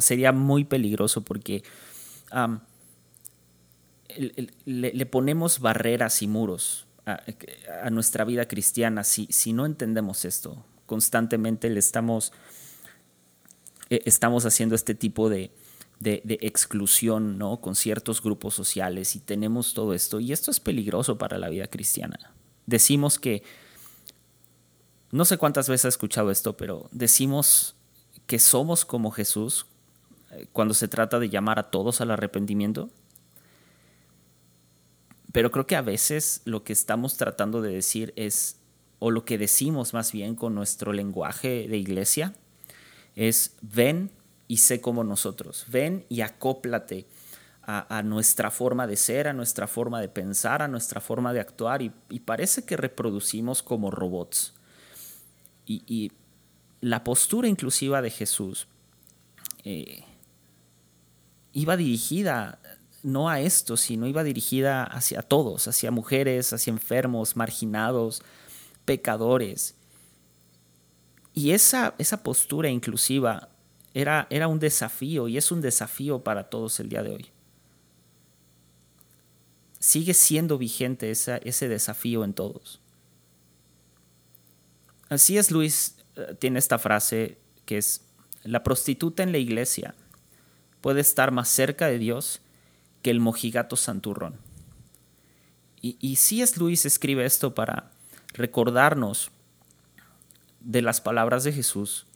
sería 0.01 0.33
muy 0.33 0.65
peligroso 0.65 1.21
porque 1.21 1.63
le, 4.65 5.07
ponemos 5.07 5.61
barreras 5.61 6.23
y 6.23 6.27
muros 6.29 6.87
a, 7.07 7.91
nuestra 7.91 8.25
vida 8.25 8.47
cristiana 8.47 9.05
si, 9.05 9.27
si, 9.31 9.53
no 9.53 9.67
entendemos 9.67 10.25
esto. 10.25 10.65
Constantemente 10.87 11.71
le 11.71 11.79
estamos, 11.79 12.33
e, 13.91 14.03
estamos 14.05 14.45
haciendo 14.45 14.75
este 14.75 14.95
tipo 14.95 15.29
de, 15.29 15.51
de, 16.01 16.39
exclusión 16.43 17.39
¿no? 17.39 17.61
con 17.61 17.75
ciertos 17.75 18.23
grupos 18.23 18.55
sociales 18.55 19.17
y 19.17 19.21
tenemos 19.21 19.75
todo 19.75 19.95
esto. 19.95 20.21
Y 20.21 20.33
esto 20.33 20.51
es 20.51 20.61
peligroso 20.61 21.19
para 21.19 21.39
la 21.39 21.49
vida 21.49 21.67
cristiana. 21.67 22.35
Decimos 22.67 23.19
que, 23.19 23.43
no 25.11 25.25
sé 25.25 25.39
cuántas 25.39 25.69
veces 25.69 25.87
he 25.87 25.89
escuchado 25.89 26.31
esto, 26.31 26.57
pero 26.57 26.89
decimos 26.93 27.75
que 28.27 28.39
somos 28.39 28.85
como 28.85 29.11
Jesús 29.11 29.67
cuando 30.53 30.75
se 30.75 30.89
trata 30.89 31.19
de 31.19 31.29
llamar 31.29 31.59
a 31.59 31.71
todos 31.71 32.01
al 32.01 32.11
arrepentimiento. 32.11 32.91
Pero 35.33 35.51
creo 35.51 35.67
que 35.67 35.77
a 35.77 35.83
veces 35.83 36.43
lo 36.45 36.65
que 36.65 36.73
estamos 36.73 37.17
tratando 37.17 37.61
de 37.63 37.73
decir 37.73 38.13
es, 38.17 38.61
o 38.99 39.11
lo 39.11 39.25
que 39.25 39.39
decimos 39.39 39.93
más 39.95 40.13
bien 40.13 40.35
con 40.35 40.55
nuestro 40.55 40.93
lenguaje 40.93 41.69
de 41.69 41.77
iglesia, 41.77 42.35
es 43.15 43.57
ven 43.61 44.11
y 44.47 44.59
sé 44.59 44.81
como 44.81 45.05
nosotros, 45.05 45.67
ven 45.69 46.07
y 46.09 46.23
acóplate 46.23 47.07
a, 47.71 48.03
nuestra 48.03 48.51
forma 48.51 48.87
de 48.87 48.97
ser, 48.97 49.29
a 49.29 49.35
nuestra 49.35 49.67
forma 49.67 50.01
de 50.01 50.09
pensar, 50.09 50.63
a 50.63 50.69
nuestra 50.69 51.03
forma 51.03 51.35
de 51.35 51.41
actuar, 51.41 51.83
y, 51.83 51.91
parece 52.21 52.65
que 52.65 52.79
reproducimos 52.79 53.63
como 53.63 53.91
robots. 53.91 54.55
Y, 55.67 56.11
la 56.81 57.05
postura 57.05 57.49
inclusiva 57.49 58.01
de 58.01 58.11
Jesús 58.11 58.69
eh, 59.65 60.05
iba 61.59 61.77
dirigida 61.77 62.61
no 63.03 63.29
a 63.29 63.41
esto, 63.41 63.77
sino 63.77 64.07
iba 64.07 64.23
dirigida 64.23 64.85
hacia 64.85 65.23
todos, 65.23 65.67
hacia 65.67 65.91
mujeres, 65.91 66.53
hacia 66.53 66.71
enfermos, 66.71 67.37
marginados, 67.37 68.23
pecadores. 68.85 69.75
Y 71.35 71.51
esa, 71.51 71.95
esa 71.99 72.23
postura 72.23 72.69
inclusiva 72.69 73.49
era, 73.93 74.29
era 74.31 74.47
un 74.47 74.61
desafío 74.61 75.27
y 75.27 75.37
es 75.37 75.51
un 75.51 75.61
desafío 75.61 76.23
para 76.23 76.49
todos 76.49 76.79
el 76.79 76.89
día 76.89 77.03
de 77.03 77.11
hoy. 77.11 77.27
Sigue 79.81 80.15
siendo 80.15 80.59
vigente 80.59 81.11
ese 81.11 81.69
desafío 81.69 82.25
en 82.25 82.35
todos. 82.35 82.81
Así 85.09 85.39
es, 85.39 85.51
Luis 85.51 85.97
eh, 86.17 86.37
tiene 86.39 86.59
esta 86.59 86.79
frase 86.79 87.39
que 87.65 87.79
es, 87.79 88.03
la 88.45 88.63
prostituta 88.63 89.23
en 89.23 89.33
la 89.33 89.39
iglesia 89.39 89.95
puede 90.81 91.01
estar 91.01 91.31
más 91.31 91.49
cerca 91.49 91.87
de 91.87 91.99
Dios 91.99 92.41
que 93.03 93.11
el 93.11 93.21
mojigato 93.21 93.77
santurrón. 93.77 94.37
Y, 95.81 95.97
y 96.01 96.41
es 96.41 96.57
Luis 96.57 96.87
escribe 96.87 97.25
esto 97.25 97.55
para 97.55 97.91
recordarnos 98.35 99.31
de 100.61 100.83
las 100.83 101.01
palabras 101.01 101.45
de 101.45 101.53
Jesús, 101.53 102.07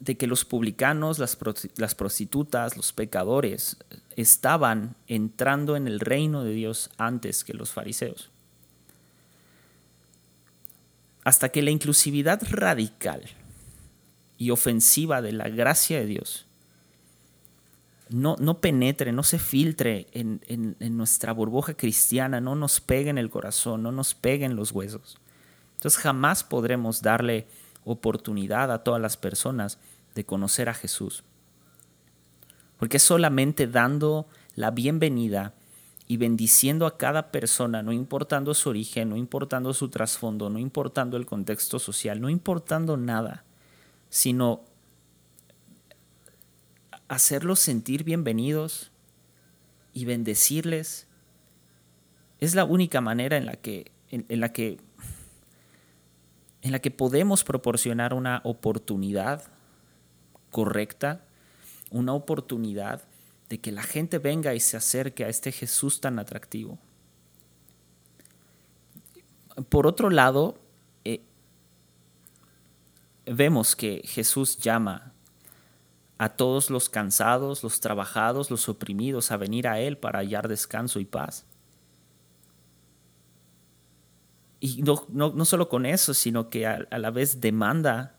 de 0.00 0.16
que 0.16 0.26
los 0.26 0.44
publicanos, 0.44 1.18
las 1.18 1.94
prostitutas, 1.94 2.76
los 2.76 2.92
pecadores, 2.92 3.78
estaban 4.16 4.96
entrando 5.06 5.76
en 5.76 5.86
el 5.86 6.00
reino 6.00 6.44
de 6.44 6.52
Dios 6.52 6.90
antes 6.98 7.42
que 7.42 7.54
los 7.54 7.70
fariseos. 7.70 8.30
Hasta 11.22 11.48
que 11.48 11.62
la 11.62 11.70
inclusividad 11.70 12.42
radical 12.50 13.22
y 14.36 14.50
ofensiva 14.50 15.22
de 15.22 15.32
la 15.32 15.48
gracia 15.48 16.00
de 16.00 16.06
Dios 16.06 16.43
no, 18.14 18.36
no 18.38 18.60
penetre, 18.60 19.10
no 19.10 19.24
se 19.24 19.40
filtre 19.40 20.06
en, 20.12 20.76
nuestra 20.96 21.32
burbuja 21.32 21.74
cristiana, 21.74 22.40
no 22.40 22.54
nos 22.54 22.80
pegue 22.80 23.10
en 23.10 23.18
el 23.18 23.28
corazón, 23.28 23.82
no 23.82 23.90
nos 23.90 24.14
pegue 24.14 24.44
en 24.44 24.54
los 24.54 24.70
huesos. 24.70 25.18
Entonces 25.74 26.00
jamás 26.00 26.44
podremos 26.44 27.02
darle 27.02 27.48
oportunidad 27.84 28.70
a 28.70 28.84
todas 28.84 29.02
las 29.02 29.16
personas 29.16 29.78
de 30.14 30.24
conocer 30.24 30.68
a 30.68 30.74
Jesús. 30.74 31.24
Porque 32.78 33.00
solamente 33.00 33.66
dando 33.66 34.28
la 34.54 34.70
bienvenida 34.70 35.54
y 36.06 36.16
bendiciendo 36.16 36.86
a 36.86 36.96
cada 36.96 37.32
persona, 37.32 37.82
no 37.82 37.92
importando 37.92 38.54
su 38.54 38.68
origen, 38.68 39.08
no 39.08 39.16
importando 39.16 39.74
su 39.74 39.88
trasfondo, 39.88 40.50
no 40.50 40.60
importando 40.60 41.16
el 41.16 41.26
contexto 41.26 41.80
social, 41.80 42.20
no 42.20 42.30
importando 42.30 42.96
nada, 42.96 43.42
sino 44.08 44.62
hacerlos 47.08 47.60
sentir 47.60 48.04
bienvenidos 48.04 48.90
y 49.92 50.04
bendecirles 50.04 51.06
es 52.40 52.54
la 52.54 52.64
única 52.64 53.00
manera 53.00 53.36
en 53.36 53.46
la 53.46 53.54
que, 53.54 53.92
en, 54.10 54.40
la 54.40 54.52
que, 54.52 54.78
en 56.62 56.72
la 56.72 56.78
que 56.80 56.90
podemos 56.90 57.44
proporcionar 57.44 58.12
una 58.14 58.40
oportunidad 58.44 59.44
correcta, 60.50 61.24
una 61.90 62.12
oportunidad 62.12 63.02
de 63.48 63.60
que 63.60 63.72
la 63.72 63.82
gente 63.82 64.18
venga 64.18 64.54
y 64.54 64.60
se 64.60 64.76
acerque 64.76 65.24
a 65.24 65.28
este 65.28 65.52
Jesús 65.52 66.00
tan 66.00 66.18
atractivo. 66.18 66.78
Por 69.68 69.86
otro 69.86 70.10
lado, 70.10 70.58
eh, 71.04 71.22
vemos 73.26 73.76
que 73.76 74.02
Jesús 74.04 74.58
llama 74.58 75.13
a 76.18 76.28
todos 76.30 76.70
los 76.70 76.88
cansados, 76.88 77.62
los 77.62 77.80
trabajados, 77.80 78.50
los 78.50 78.68
oprimidos 78.68 79.30
a 79.30 79.36
venir 79.36 79.66
a 79.66 79.80
Él 79.80 79.98
para 79.98 80.20
hallar 80.20 80.48
descanso 80.48 81.00
y 81.00 81.04
paz. 81.04 81.44
Y 84.60 84.82
no, 84.82 85.04
no, 85.10 85.44
solo 85.44 85.68
con 85.68 85.84
eso, 85.84 86.14
sino 86.14 86.48
que 86.48 86.66
a, 86.66 86.86
la 86.90 87.10
vez 87.10 87.40
demanda 87.40 88.14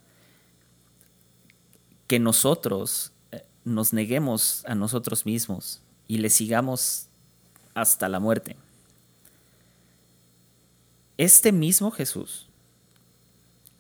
que 2.08 2.20
nosotros 2.20 3.14
eh, 3.32 3.44
nos 3.64 3.94
neguemos 3.94 4.64
a 4.68 4.76
nosotros 4.76 5.26
mismos 5.26 5.82
y 6.08 6.20
le 6.20 6.30
sigamos 6.30 7.08
hasta 7.74 8.10
la 8.10 8.20
muerte. 8.20 8.58
Este 11.18 11.52
mismo 11.52 11.90
Jesús 11.90 12.48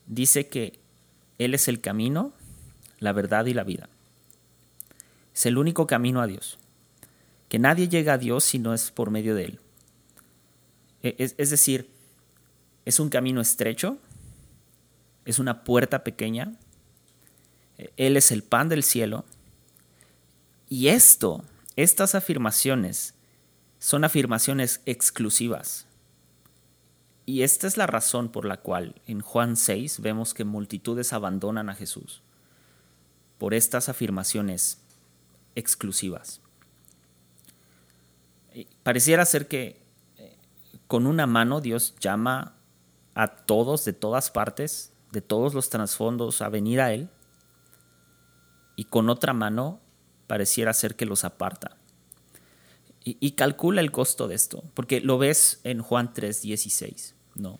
dice 0.07 0.48
que 0.48 0.79
Él 1.38 1.53
es 1.53 1.67
el 1.67 1.81
camino, 1.81 2.34
la 2.98 3.12
verdad 3.12 3.45
y 3.45 3.53
la 3.53 3.63
vida. 3.63 3.89
Es 5.36 5.46
el 5.46 5.58
único 5.58 5.86
camino 5.86 6.22
a 6.22 6.27
Dios. 6.27 6.58
Que 7.50 7.60
nadie 7.60 7.89
llega 7.89 8.13
a 8.13 8.18
Dios 8.18 8.46
si 8.46 8.58
no 8.58 8.74
es 8.74 8.89
por 8.89 9.12
medio 9.12 9.36
de 9.36 9.46
Él. 9.46 9.60
E, 11.04 11.15
es, 11.20 11.36
es 11.38 11.50
decir, 11.50 11.89
es 12.86 13.00
un 13.00 13.10
camino 13.10 13.42
estrecho, 13.42 13.98
es 15.25 15.38
una 15.38 15.63
puerta 15.63 16.04
pequeña, 16.04 16.54
Él 17.98 18.15
es 18.15 18.32
el 18.32 18.44
pan 18.44 18.70
del 18.70 18.84
cielo. 18.84 19.25
Y 20.70 20.88
esto, 20.88 21.44
estas 21.75 22.15
afirmaciones, 22.15 23.13
son 23.80 24.06
afirmaciones 24.06 24.82
exclusivas. 24.86 25.86
Y 27.25 27.42
esta 27.42 27.68
es 27.68 27.75
la 27.75 27.88
razón 27.88 28.30
por 28.30 28.46
la 28.46 28.58
cual 28.58 28.96
en 29.06 29.20
Juan 29.20 29.58
6 29.58 30.00
vemos 30.00 30.34
que 30.34 30.46
multitudes 30.46 31.12
abandonan 31.12 31.70
a 31.70 31.75
Jesús, 31.75 32.22
por 33.38 33.54
estas 33.54 33.89
afirmaciones 33.89 34.80
exclusivas. 35.55 36.41
Pareciera 38.83 39.25
ser 39.25 39.47
que 39.47 39.81
eh, 40.17 40.38
con 40.88 41.07
una 41.07 41.27
mano 41.27 41.59
Dios 41.59 41.95
llama 42.00 42.55
a 43.13 43.27
todos 43.27 43.83
de 43.85 43.93
todas 43.93 44.29
partes, 44.29 44.93
de 45.12 45.21
todos 45.21 45.53
los 45.53 45.69
trasfondos, 45.69 46.41
a 46.41 46.50
venir 46.50 46.81
a 46.81 46.93
Él, 46.93 47.09
y 48.75 48.85
con 48.85 49.09
otra 49.09 49.33
mano 49.33 49.79
pareciera 50.27 50.74
ser 50.74 50.95
que 50.95 51.05
los 51.05 51.24
aparta. 51.24 51.77
Y, 53.07 53.31
calcula 53.31 53.81
el 53.81 53.91
costo 53.91 54.27
de 54.27 54.33
esto, 54.33 54.63
porque 54.74 55.00
lo 55.00 55.19
ves 55.19 55.59
en 55.63 55.79
Juan 55.79 56.12
3:16, 56.12 57.13
¿no? 57.35 57.59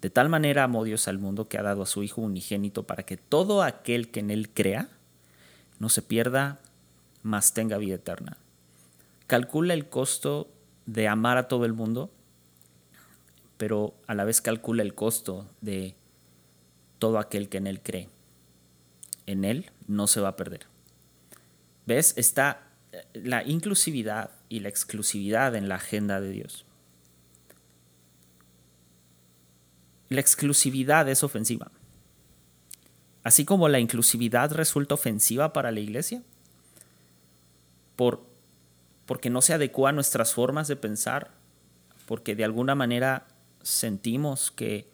De 0.00 0.08
tal 0.08 0.30
manera 0.30 0.64
amó 0.64 0.84
Dios 0.84 1.06
al 1.06 1.18
mundo 1.18 1.48
que 1.48 1.58
ha 1.58 1.62
dado 1.62 1.82
a 1.82 1.86
su 1.86 2.02
Hijo 2.02 2.22
unigénito 2.22 2.86
para 2.86 3.02
que 3.02 3.18
todo 3.18 3.62
aquel 3.62 4.10
que 4.10 4.20
en 4.20 4.30
Él 4.30 4.48
crea 4.48 4.88
no 5.78 5.90
se 5.90 6.00
pierda, 6.00 6.62
mas 7.22 7.54
tenga 7.54 7.78
vida 7.78 7.96
eterna. 7.96 8.36
Calcula 9.26 9.74
el 9.74 9.88
costo 9.88 10.50
de 10.86 11.08
amar 11.08 11.36
a 11.36 11.48
todo 11.48 11.64
el 11.64 11.72
mundo, 11.72 12.10
pero 13.56 13.94
a 14.06 14.14
la 14.14 14.24
vez 14.24 14.40
calcula 14.40 14.82
el 14.82 14.94
costo 14.94 15.46
de 15.60 15.94
todo 16.98 17.18
aquel 17.18 17.48
que 17.48 17.58
en 17.58 17.66
Él 17.66 17.80
cree. 17.80 18.08
En 19.26 19.44
Él 19.44 19.70
no 19.86 20.06
se 20.06 20.20
va 20.20 20.28
a 20.28 20.36
perder. 20.36 20.66
¿Ves? 21.86 22.14
Está 22.16 22.70
la 23.14 23.44
inclusividad 23.44 24.30
y 24.48 24.60
la 24.60 24.68
exclusividad 24.68 25.54
en 25.54 25.68
la 25.68 25.76
agenda 25.76 26.20
de 26.20 26.30
Dios. 26.30 26.64
La 30.08 30.20
exclusividad 30.20 31.08
es 31.08 31.22
ofensiva. 31.22 31.70
Así 33.22 33.44
como 33.44 33.68
la 33.68 33.78
inclusividad 33.78 34.52
resulta 34.52 34.94
ofensiva 34.94 35.52
para 35.52 35.70
la 35.70 35.80
iglesia, 35.80 36.22
por, 38.00 38.24
porque 39.04 39.28
no 39.28 39.42
se 39.42 39.52
adecua 39.52 39.90
a 39.90 39.92
nuestras 39.92 40.32
formas 40.32 40.68
de 40.68 40.76
pensar, 40.76 41.32
porque 42.06 42.34
de 42.34 42.44
alguna 42.44 42.74
manera 42.74 43.26
sentimos 43.60 44.50
que 44.50 44.88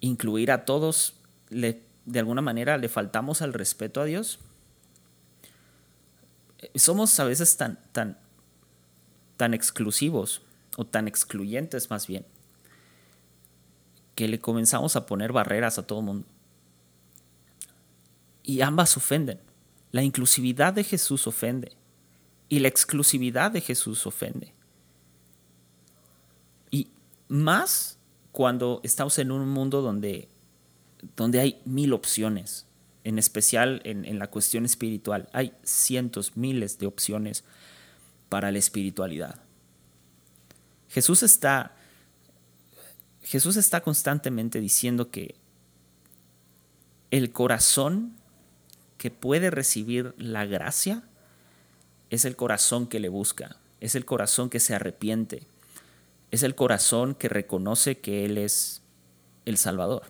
incluir 0.00 0.50
a 0.50 0.64
todos 0.64 1.14
le, 1.48 1.80
de 2.04 2.18
alguna 2.18 2.42
manera 2.42 2.76
le 2.76 2.88
faltamos 2.88 3.40
al 3.40 3.52
respeto 3.52 4.00
a 4.00 4.04
Dios 4.04 4.40
somos 6.74 7.20
a 7.20 7.24
veces 7.24 7.56
tan, 7.56 7.78
tan, 7.92 8.18
tan 9.36 9.54
exclusivos 9.54 10.42
o 10.76 10.84
tan 10.84 11.06
excluyentes 11.06 11.88
más 11.88 12.08
bien, 12.08 12.26
que 14.16 14.26
le 14.26 14.40
comenzamos 14.40 14.96
a 14.96 15.06
poner 15.06 15.32
barreras 15.32 15.78
a 15.78 15.86
todo 15.86 16.00
el 16.00 16.06
mundo. 16.06 16.26
Y 18.42 18.62
ambas 18.62 18.96
ofenden. 18.96 19.38
La 19.92 20.02
inclusividad 20.02 20.72
de 20.72 20.82
Jesús 20.82 21.28
ofende 21.28 21.76
y 22.52 22.58
la 22.58 22.68
exclusividad 22.68 23.50
de 23.50 23.62
Jesús 23.62 24.06
ofende. 24.06 24.52
Y 26.70 26.88
más 27.26 27.96
cuando 28.30 28.82
estamos 28.84 29.18
en 29.18 29.30
un 29.30 29.48
mundo 29.48 29.80
donde, 29.80 30.28
donde 31.16 31.40
hay 31.40 31.62
mil 31.64 31.94
opciones, 31.94 32.66
en 33.04 33.18
especial 33.18 33.80
en, 33.84 34.18
la 34.18 34.26
cuestión 34.26 34.66
espiritual. 34.66 35.30
Hay 35.32 35.54
cientos, 35.62 36.36
miles 36.36 36.78
de 36.78 36.84
opciones 36.84 37.42
para 38.28 38.52
la 38.52 38.58
espiritualidad. 38.58 39.36
Jesús 40.90 41.22
está, 41.22 41.74
Jesús 43.22 43.56
está 43.56 43.80
constantemente 43.80 44.60
diciendo 44.60 45.10
que 45.10 45.36
el 47.10 47.32
corazón 47.32 48.14
que 48.98 49.10
puede 49.10 49.50
recibir 49.50 50.14
la 50.18 50.44
gracia 50.44 51.02
es 52.12 52.26
el 52.26 52.36
corazón 52.36 52.88
que 52.88 53.00
le 53.00 53.08
busca, 53.08 53.56
es 53.80 53.94
el 53.94 54.04
corazón 54.04 54.50
que 54.50 54.60
se 54.60 54.74
arrepiente, 54.74 55.46
es 56.30 56.42
el 56.42 56.54
corazón 56.54 57.14
que 57.14 57.30
reconoce 57.30 58.00
que 58.00 58.26
Él 58.26 58.36
es 58.36 58.82
el 59.46 59.56
Salvador. 59.56 60.02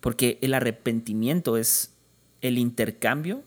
Porque 0.00 0.38
el 0.42 0.54
arrepentimiento 0.54 1.56
es 1.56 1.90
el 2.40 2.56
intercambio 2.56 3.42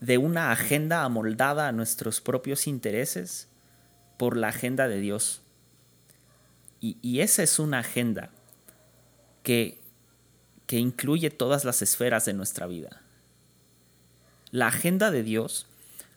de 0.00 0.18
una 0.18 0.52
agenda 0.52 1.02
amoldada 1.02 1.68
a 1.68 1.72
nuestros 1.72 2.20
propios 2.20 2.66
intereses 2.66 3.48
por 4.18 4.36
la 4.36 4.48
agenda 4.48 4.86
de 4.86 5.00
Dios. 5.00 5.40
Y, 6.82 7.20
esa 7.20 7.42
es 7.42 7.58
una 7.58 7.78
agenda 7.78 8.30
que, 9.42 9.80
que 10.66 10.76
incluye 10.76 11.30
todas 11.30 11.64
las 11.64 11.80
esferas 11.80 12.26
de 12.26 12.34
nuestra 12.34 12.66
vida. 12.66 13.00
La 14.50 14.68
agenda 14.68 15.10
de 15.10 15.22
Dios 15.22 15.66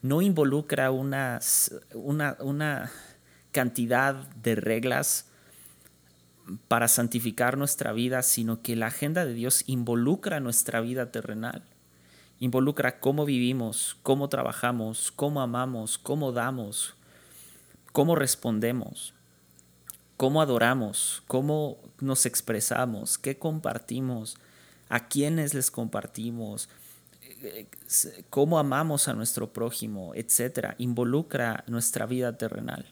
no 0.02 0.22
involucra 0.22 0.91
una, 0.91 1.39
una 1.94 2.91
cantidad 3.52 4.15
de 4.15 4.56
reglas 4.56 5.28
para 6.67 6.88
santificar 6.88 7.58
nuestra 7.58 7.91
vida, 7.94 8.24
sino 8.24 8.62
que 8.62 8.76
la 8.76 8.88
agenda 8.88 9.26
de 9.26 9.34
Dios 9.34 9.63
involucra 9.67 10.39
nuestra 10.39 10.82
vida 10.82 11.12
terrenal. 11.12 11.63
Involucra 12.39 13.00
cómo 13.00 13.26
vivimos, 13.26 13.98
cómo 14.02 14.28
trabajamos, 14.28 15.12
cómo 15.12 15.41
amamos, 15.41 15.98
cómo 15.98 16.32
damos, 16.32 16.96
cómo 17.91 18.15
respondemos, 18.15 19.13
cómo 20.17 20.41
adoramos, 20.41 21.22
cómo 21.28 21.78
nos 22.00 22.26
expresamos, 22.26 23.17
qué 23.17 23.38
compartimos, 23.38 24.38
a 24.89 25.08
quiénes 25.08 25.54
les 25.54 25.72
compartimos, 25.72 26.67
cómo 28.30 28.60
amamos 28.60 29.08
a 29.08 29.13
nuestro 29.13 29.51
prójimo, 29.51 30.13
etc. 30.15 30.75
Involucra 30.77 31.63
nuestra 31.67 32.06
vida 32.06 32.38
terrenal. 32.38 32.86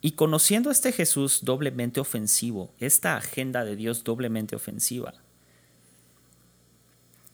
Y 0.00 0.12
conociendo 0.12 0.70
este 0.70 0.92
Jesús 0.92 1.40
doblemente 1.42 2.00
ofensivo, 2.00 2.72
esta 2.78 3.16
agenda 3.16 3.64
de 3.64 3.76
Dios 3.76 4.04
doblemente 4.04 4.54
ofensiva, 4.54 5.14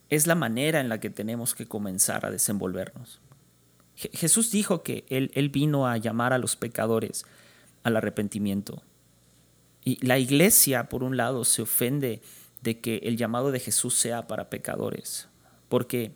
es 0.09 0.27
la 0.27 0.35
manera 0.35 0.79
en 0.79 0.89
la 0.89 0.99
que 0.99 1.09
tenemos 1.09 1.53
que 1.53 1.67
comenzar 1.67 2.25
a 2.25 2.31
desenvolvernos. 2.31 3.19
Jesús 3.95 4.51
dijo 4.51 4.83
que 4.83 5.05
él, 5.09 5.31
él 5.35 5.49
vino 5.49 5.87
a 5.87 5.97
llamar 5.97 6.33
a 6.33 6.37
los 6.37 6.55
pecadores 6.55 7.25
al 7.83 7.95
arrepentimiento. 7.97 8.81
Y 9.83 10.03
la 10.05 10.17
iglesia, 10.17 10.89
por 10.89 11.03
un 11.03 11.17
lado, 11.17 11.45
se 11.45 11.61
ofende 11.61 12.21
de 12.65 12.79
que 12.79 12.97
el 13.03 13.15
llamado 13.15 13.51
de 13.51 13.59
Jesús 13.59 13.93
sea 13.93 14.25
para 14.25 14.49
pecadores, 14.49 15.29
porque 15.69 16.13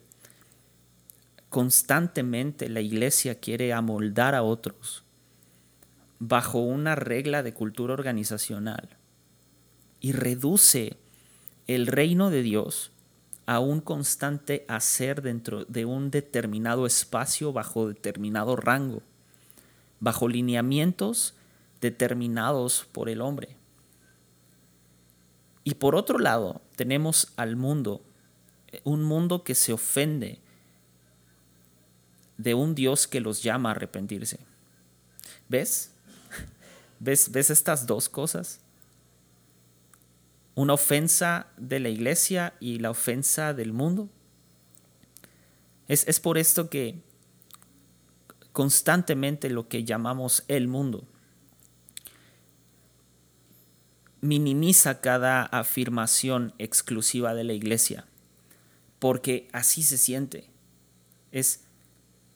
constantemente 1.49 2.69
la 2.69 2.81
iglesia 2.81 3.35
quiere 3.35 3.71
amoldar 3.71 4.33
a 4.33 4.41
otros 4.41 5.03
bajo 6.17 6.57
una 6.57 6.95
regla 6.95 7.43
de 7.43 7.53
cultura 7.53 7.93
organizacional 7.93 8.97
y 10.01 10.11
reduce 10.11 10.97
el 11.67 11.85
reino 11.85 12.31
de 12.31 12.41
Dios 12.41 12.91
a 13.45 13.59
un 13.59 13.79
constante 13.79 14.65
hacer 14.67 15.21
dentro 15.21 15.65
de 15.65 15.85
un 15.85 16.09
determinado 16.09 16.87
espacio 16.87 17.53
bajo 17.53 17.87
determinado 17.87 18.55
rango, 18.55 19.03
bajo 19.99 20.27
lineamientos 20.27 21.35
determinados 21.79 22.87
por 22.91 23.07
el 23.07 23.21
hombre. 23.21 23.58
Y 25.69 25.75
por 25.75 25.95
otro 25.95 26.17
lado, 26.17 26.63
tenemos 26.75 27.31
al 27.35 27.55
mundo, 27.55 28.01
un 28.83 29.03
mundo 29.03 29.43
que 29.43 29.53
se 29.53 29.71
ofende 29.71 30.39
de 32.37 32.55
un 32.55 32.73
Dios 32.73 33.07
que 33.07 33.21
los 33.21 33.43
llama 33.43 33.69
a 33.69 33.73
arrepentirse. 33.73 34.39
¿Ves? 35.47 35.91
¿Ves, 36.99 37.51
estas 37.51 37.85
dos 37.85 38.09
cosas? 38.09 38.61
una 40.55 40.73
ofensa 40.73 41.45
de 41.55 41.79
la 41.79 41.89
iglesia 41.89 42.55
y 42.59 42.79
la 42.79 42.89
ofensa 42.89 43.53
del 43.53 43.71
mundo. 43.71 44.09
Es, 45.87 46.05
es 46.07 46.19
por 46.19 46.39
esto 46.39 46.69
que 46.69 47.03
constantemente 48.53 49.51
lo 49.51 49.69
que 49.69 49.83
llamamos 49.85 50.43
el 50.47 50.67
mundo 50.67 51.07
minimiza 54.21 55.01
cada 55.01 55.43
afirmación 55.43 56.53
exclusiva 56.57 57.33
de 57.33 57.43
la 57.43 57.53
iglesia, 57.53 58.05
porque 58.99 59.47
así 59.53 59.83
se 59.83 59.97
siente. 59.97 60.49
Es, 61.31 61.61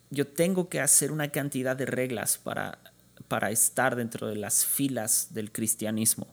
yo 0.10 0.28
tengo 0.28 0.70
que 0.70 0.80
hacer 0.80 1.12
una 1.12 1.30
cantidad 1.30 1.76
de 1.76 1.86
reglas 1.86 2.38
para, 2.38 2.80
para 3.28 3.52
estar 3.52 3.96
dentro 3.96 4.28
de 4.28 4.36
las 4.36 4.66
filas 4.66 5.34
del 5.34 5.52
cristianismo. 5.52 6.28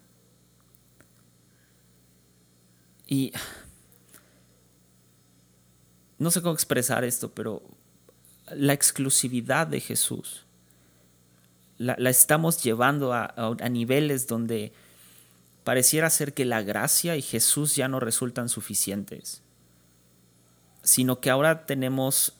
Y 3.07 3.33
no 6.19 6.31
sé 6.31 6.43
cómo 6.43 6.55
expresar 6.55 7.05
esto, 7.05 7.33
pero 7.33 7.63
la 8.55 8.73
exclusividad 8.73 9.67
de 9.67 9.81
Jesús 9.81 10.45
la, 11.81 11.95
estamos 12.11 12.63
llevando 12.63 13.15
a, 13.15 13.33
a 13.37 13.69
niveles 13.69 14.27
donde 14.27 14.73
pareciera 15.65 16.11
ser 16.11 16.35
que 16.35 16.45
la 16.45 16.63
gracia 16.63 17.17
y 17.17 17.23
Jesús 17.23 17.77
ya 17.77 17.89
no 17.89 18.01
resultan 18.01 18.49
suficientes, 18.49 19.43
sino 20.83 21.21
que 21.21 21.31
ahora 21.31 21.67
tenemos 21.67 22.35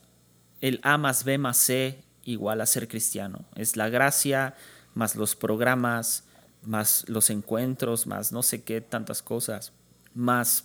el 0.61 0.81
A 0.83 0.99
más 0.99 1.25
B 1.25 1.39
más 1.39 1.57
C 1.57 2.03
igual 2.25 2.61
a 2.61 2.67
ser 2.67 2.89
cristiano. 2.89 3.45
Es 3.55 3.77
la 3.77 3.89
gracia 3.89 4.55
más 4.95 5.17
los 5.17 5.37
programas, 5.37 6.25
más 6.63 7.09
los 7.09 7.31
encuentros, 7.31 8.07
más 8.07 8.33
no 8.33 8.43
sé 8.43 8.63
qué, 8.63 8.81
tantas 8.81 9.23
cosas, 9.23 9.73
más 10.15 10.65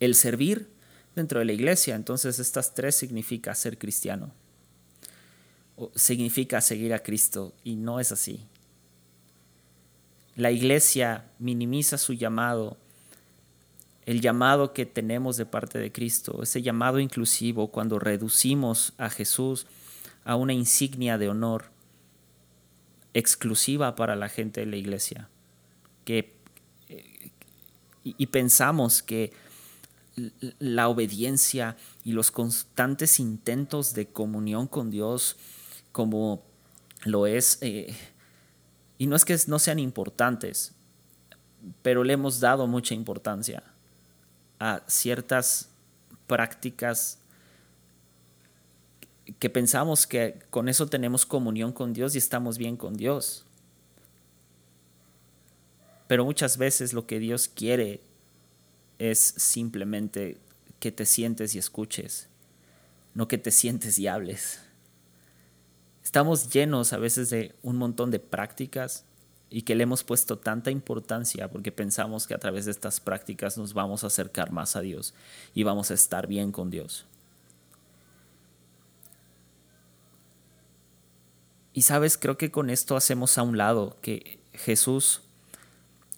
el 0.00 0.14
servir 0.14 0.70
dentro 1.14 1.38
de 1.38 1.46
la 1.46 1.52
iglesia. 1.52 1.94
Entonces 1.94 2.38
estas 2.38 2.74
tres 2.74 2.96
significa 2.96 3.54
ser 3.54 3.78
cristiano. 3.78 4.32
O 5.76 5.90
significa 5.94 6.60
seguir 6.62 6.94
a 6.94 7.02
Cristo 7.02 7.54
y 7.62 7.76
no 7.76 8.00
es 8.00 8.12
así 8.12 8.46
la 10.36 10.50
iglesia 10.50 11.24
minimiza 11.38 11.98
su 11.98 12.12
llamado, 12.12 12.76
el 14.04 14.20
llamado 14.20 14.72
que 14.72 14.86
tenemos 14.86 15.36
de 15.36 15.46
parte 15.46 15.78
de 15.78 15.90
Cristo, 15.90 16.42
ese 16.42 16.62
llamado 16.62 17.00
inclusivo 17.00 17.68
cuando 17.68 17.98
reducimos 17.98 18.92
a 18.98 19.10
Jesús 19.10 19.66
a 20.24 20.36
una 20.36 20.52
insignia 20.52 21.18
de 21.18 21.28
honor 21.28 21.70
exclusiva 23.14 23.96
para 23.96 24.14
la 24.14 24.28
gente 24.28 24.60
de 24.60 24.66
la 24.66 24.76
iglesia. 24.76 25.28
Que, 26.04 26.36
y 28.04 28.26
pensamos 28.26 29.02
que 29.02 29.32
la 30.58 30.88
obediencia 30.88 31.76
y 32.04 32.12
los 32.12 32.30
constantes 32.30 33.20
intentos 33.20 33.94
de 33.94 34.06
comunión 34.06 34.66
con 34.66 34.90
Dios, 34.90 35.36
como 35.92 36.42
lo 37.04 37.26
es 37.26 37.58
eh, 37.60 37.94
y 38.98 39.06
no 39.06 39.16
es 39.16 39.24
que 39.24 39.36
no 39.46 39.58
sean 39.58 39.78
importantes, 39.78 40.72
pero 41.82 42.04
le 42.04 42.14
hemos 42.14 42.40
dado 42.40 42.66
mucha 42.66 42.94
importancia 42.94 43.62
a 44.58 44.82
ciertas 44.86 45.70
prácticas 46.26 47.18
que 49.38 49.50
pensamos 49.50 50.06
que 50.06 50.38
con 50.50 50.68
eso 50.68 50.86
tenemos 50.86 51.26
comunión 51.26 51.72
con 51.72 51.92
Dios 51.92 52.14
y 52.14 52.18
estamos 52.18 52.58
bien 52.58 52.76
con 52.76 52.96
Dios. 52.96 53.44
Pero 56.06 56.24
muchas 56.24 56.56
veces 56.56 56.92
lo 56.92 57.06
que 57.06 57.18
Dios 57.18 57.48
quiere 57.48 58.00
es 58.98 59.18
simplemente 59.18 60.38
que 60.78 60.92
te 60.92 61.04
sientes 61.04 61.54
y 61.54 61.58
escuches, 61.58 62.28
no 63.14 63.26
que 63.28 63.38
te 63.38 63.50
sientes 63.50 63.98
y 63.98 64.06
hables. 64.06 64.60
Estamos 66.06 66.52
llenos 66.52 66.92
a 66.92 66.98
veces 66.98 67.30
de 67.30 67.56
un 67.64 67.78
montón 67.78 68.12
de 68.12 68.20
prácticas 68.20 69.04
y 69.50 69.62
que 69.62 69.74
le 69.74 69.82
hemos 69.82 70.04
puesto 70.04 70.38
tanta 70.38 70.70
importancia 70.70 71.50
porque 71.50 71.72
pensamos 71.72 72.28
que 72.28 72.34
a 72.34 72.38
través 72.38 72.66
de 72.66 72.70
estas 72.70 73.00
prácticas 73.00 73.58
nos 73.58 73.74
vamos 73.74 74.04
a 74.04 74.06
acercar 74.06 74.52
más 74.52 74.76
a 74.76 74.82
Dios 74.82 75.14
y 75.52 75.64
vamos 75.64 75.90
a 75.90 75.94
estar 75.94 76.28
bien 76.28 76.52
con 76.52 76.70
Dios. 76.70 77.06
Y 81.72 81.82
sabes, 81.82 82.16
creo 82.16 82.38
que 82.38 82.52
con 82.52 82.70
esto 82.70 82.94
hacemos 82.94 83.36
a 83.36 83.42
un 83.42 83.58
lado 83.58 83.96
que 84.00 84.38
Jesús 84.52 85.22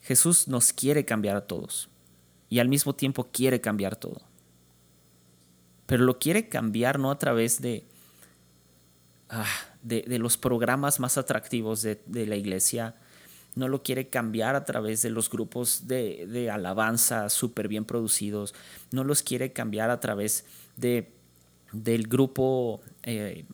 Jesús 0.03 0.48
nos 0.48 0.74
quiere 0.74 1.07
cambiar 1.07 1.37
a 1.37 1.46
todos 1.46 1.88
y 2.51 2.59
al 2.59 2.68
mismo 2.68 2.94
tiempo 2.94 3.29
quiere 3.33 3.62
cambiar 3.62 3.96
todo. 3.96 4.20
Pero 5.87 6.05
lo 6.05 6.18
quiere 6.18 6.51
cambiar 6.51 6.98
no 6.98 7.11
a 7.11 7.18
través 7.18 7.62
de 7.62 7.87
ah, 9.31 9.46
de, 9.88 10.18
los 10.18 10.37
programas 10.37 11.01
más 11.01 11.18
atractivos 11.18 11.83
de, 11.83 12.27
la 12.27 12.37
iglesia, 12.37 12.94
no 13.55 13.68
lo 13.68 13.83
quiere 13.83 14.09
cambiar 14.09 14.55
a 14.55 14.64
través 14.64 15.03
de 15.03 15.11
los 15.11 15.31
grupos 15.31 15.88
de, 15.88 16.51
alabanza 16.53 17.29
súper 17.29 17.68
bien 17.68 17.85
producidos, 17.85 18.55
no 18.92 19.05
los 19.05 19.22
quiere 19.22 19.53
cambiar 19.53 19.90
a 19.90 20.01
través 20.01 20.44
de, 20.77 21.11
del, 21.72 22.07
grupo, 22.07 22.81
eh, 23.03 23.44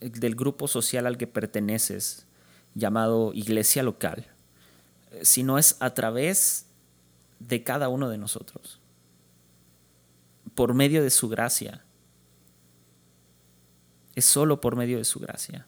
del 0.00 0.34
grupo 0.34 0.68
social 0.68 1.06
al 1.06 1.18
que 1.18 1.26
perteneces, 1.26 2.26
llamado 2.74 3.32
iglesia 3.34 3.82
local, 3.82 4.26
sino 5.20 5.58
es 5.58 5.76
a 5.80 5.92
través 5.92 6.66
de 7.38 7.62
cada 7.62 7.90
uno 7.90 8.08
de 8.08 8.16
nosotros, 8.16 8.80
por 10.54 10.72
medio 10.72 11.02
de 11.02 11.10
su 11.10 11.28
gracia 11.28 11.84
es 14.14 14.24
solo 14.24 14.60
por 14.60 14.76
medio 14.76 14.98
de 14.98 15.04
su 15.04 15.20
gracia. 15.20 15.66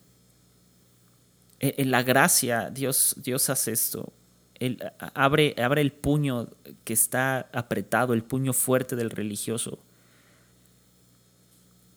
E, 1.60 1.74
en 1.78 1.90
la 1.90 2.02
gracia 2.02 2.70
Dios, 2.70 3.16
Dios 3.18 3.48
hace 3.50 3.72
esto. 3.72 4.12
Él 4.54 4.78
abre, 5.14 5.54
abre 5.62 5.80
el 5.80 5.92
puño 5.92 6.48
que 6.84 6.92
está 6.92 7.48
apretado, 7.52 8.14
el 8.14 8.22
puño 8.22 8.52
fuerte 8.52 8.96
del 8.96 9.10
religioso, 9.10 9.78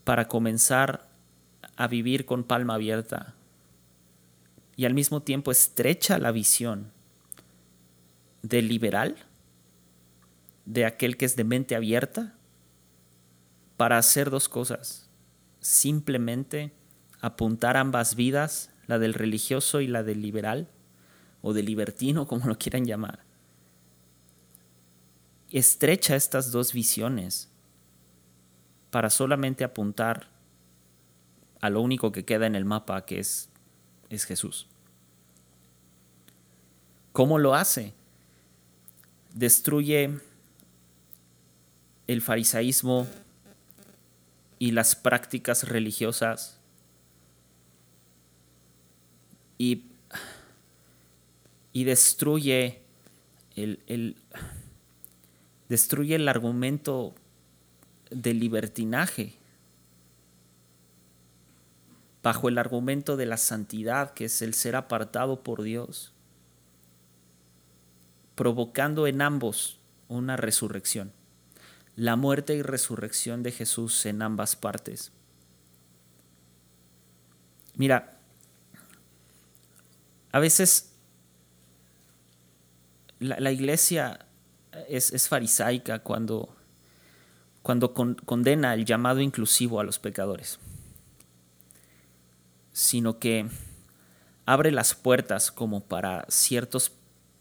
para 0.03 0.27
comenzar 0.27 1.07
a 1.75 1.87
vivir 1.87 2.25
con 2.25 2.43
palma 2.43 2.75
abierta. 2.75 3.35
Y 4.75 4.85
al 4.85 4.93
mismo 4.93 5.21
tiempo 5.21 5.51
estrecha 5.51 6.17
la 6.17 6.31
visión 6.31 6.91
del 8.41 8.67
liberal, 8.67 9.17
de 10.65 10.85
aquel 10.85 11.17
que 11.17 11.25
es 11.25 11.35
de 11.35 11.43
mente 11.43 11.75
abierta, 11.75 12.33
para 13.75 13.97
hacer 13.97 14.29
dos 14.29 14.49
cosas 14.49 15.06
simplemente 15.59 16.71
apuntar 17.21 17.77
ambas 17.77 18.15
vidas, 18.15 18.71
la 18.87 18.99
del 18.99 19.13
religioso 19.13 19.81
y 19.81 19.87
la 19.87 20.03
del 20.03 20.21
liberal, 20.21 20.69
o 21.41 21.53
del 21.53 21.65
libertino, 21.65 22.27
como 22.27 22.47
lo 22.47 22.57
quieran 22.57 22.85
llamar. 22.85 23.19
Estrecha 25.51 26.15
estas 26.15 26.51
dos 26.51 26.73
visiones 26.73 27.49
para 28.91 29.09
solamente 29.09 29.63
apuntar 29.63 30.27
a 31.61 31.69
lo 31.69 31.81
único 31.81 32.11
que 32.11 32.25
queda 32.25 32.47
en 32.47 32.55
el 32.55 32.65
mapa, 32.65 33.05
que 33.05 33.19
es, 33.19 33.49
es 34.09 34.25
Jesús. 34.25 34.67
¿Cómo 37.13 37.39
lo 37.39 37.55
hace? 37.55 37.93
Destruye 39.33 40.19
el 42.07 42.21
farisaísmo 42.21 43.07
y 44.59 44.71
las 44.71 44.95
prácticas 44.95 45.67
religiosas. 45.67 46.59
Y, 49.57 49.85
y 51.73 51.83
destruye 51.83 52.81
el, 53.55 53.79
el, 53.87 54.15
destruye 55.69 56.15
el 56.15 56.27
argumento 56.27 57.15
del 58.11 58.39
libertinaje 58.39 59.33
bajo 62.23 62.49
el 62.49 62.57
argumento 62.57 63.15
de 63.15 63.25
la 63.25 63.37
santidad, 63.37 64.13
que 64.13 64.25
es 64.25 64.41
el 64.41 64.53
ser 64.53 64.75
apartado 64.75 65.43
por 65.43 65.61
Dios, 65.61 66.13
provocando 68.35 69.07
en 69.07 69.21
ambos 69.21 69.79
una 70.09 70.35
resurrección 70.35 71.13
la 71.97 72.15
muerte 72.15 72.53
y 72.53 72.61
resurrección 72.61 73.41
de 73.41 73.51
Jesús 73.51 74.05
en 74.05 74.21
ambas 74.21 74.55
partes. 74.55 75.11
Mira, 77.73 78.19
a 80.31 80.39
veces 80.39 80.93
la, 83.19 83.51
iglesia 83.51 84.27
es, 84.87 85.27
farisaica 85.27 85.99
cuando, 85.99 86.55
cuando 87.63 87.95
condena 87.95 88.75
el 88.75 88.85
llamado 88.85 89.19
inclusivo 89.19 89.79
a 89.79 89.83
los 89.83 89.97
pecadores, 89.97 90.59
sino 92.73 93.17
que 93.17 93.47
abre 94.45 94.71
las 94.71 94.93
puertas 94.93 95.51
como 95.51 95.83
para 95.83 96.27
ciertos 96.29 96.91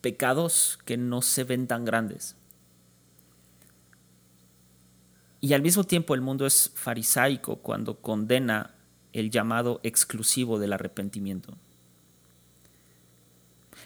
pecados 0.01 0.79
que 0.87 0.97
no 0.97 1.21
se 1.21 1.45
ven 1.45 1.66
tan 1.66 1.85
grandes. 1.85 2.37
Y 5.40 5.53
al 5.53 5.62
mismo 5.62 5.85
tiempo 5.85 6.14
el 6.14 6.20
mundo 6.20 6.46
es 6.46 6.72
farisaico 6.75 7.57
cuando 7.57 8.01
condena 8.01 8.75
el 9.12 9.31
llamado 9.31 9.81
exclusivo 9.83 10.59
del 10.59 10.72
arrepentimiento. 10.72 11.57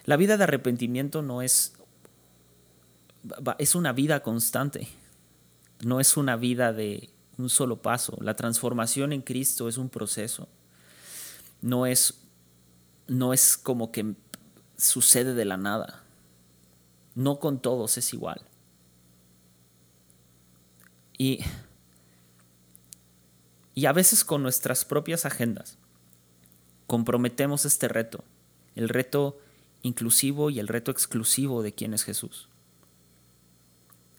La 0.05 0.17
vida 0.17 0.37
de 0.37 0.45
arrepentimiento 0.45 1.23
no 1.23 1.43
es, 1.43 1.75
es 3.59 3.75
una 3.75 3.93
vida 3.93 4.21
constante, 4.21 4.89
no 5.81 6.01
es 6.01 6.17
una 6.17 6.37
vida 6.37 6.73
de 6.73 7.11
un 7.37 7.51
solo 7.51 7.83
paso. 7.83 8.17
La 8.21 8.35
transformación 8.35 9.13
en 9.13 9.23
Cristo 9.23 9.69
es 9.69 9.77
un 9.77 9.89
proceso, 9.89 10.49
no 11.61 11.87
es, 11.87 12.23
no 13.07 13.33
es 13.33 13.57
como 13.57 13.93
que 13.93 14.15
sucede 14.77 15.35
de 15.35 15.45
la 15.45 15.57
nada. 15.57 16.03
No 17.15 17.39
con 17.39 17.61
todos 17.61 17.99
es 17.99 18.15
igual. 18.15 18.41
Y, 21.21 21.41
y 23.75 23.85
a 23.85 23.93
veces 23.93 24.25
con 24.25 24.43
nuestras 24.43 24.87
propias 24.87 25.27
agendas 25.27 25.77
comprometemos 26.87 27.67
este 27.67 27.89
reto, 27.89 28.25
el 28.75 28.89
reto 28.89 29.39
inclusivo 29.83 30.49
y 30.49 30.61
el 30.61 30.67
reto 30.67 30.91
exclusivo 30.91 31.63
de 31.63 31.75
quién 31.75 31.93
es 31.93 32.05
Jesús. 32.05 32.49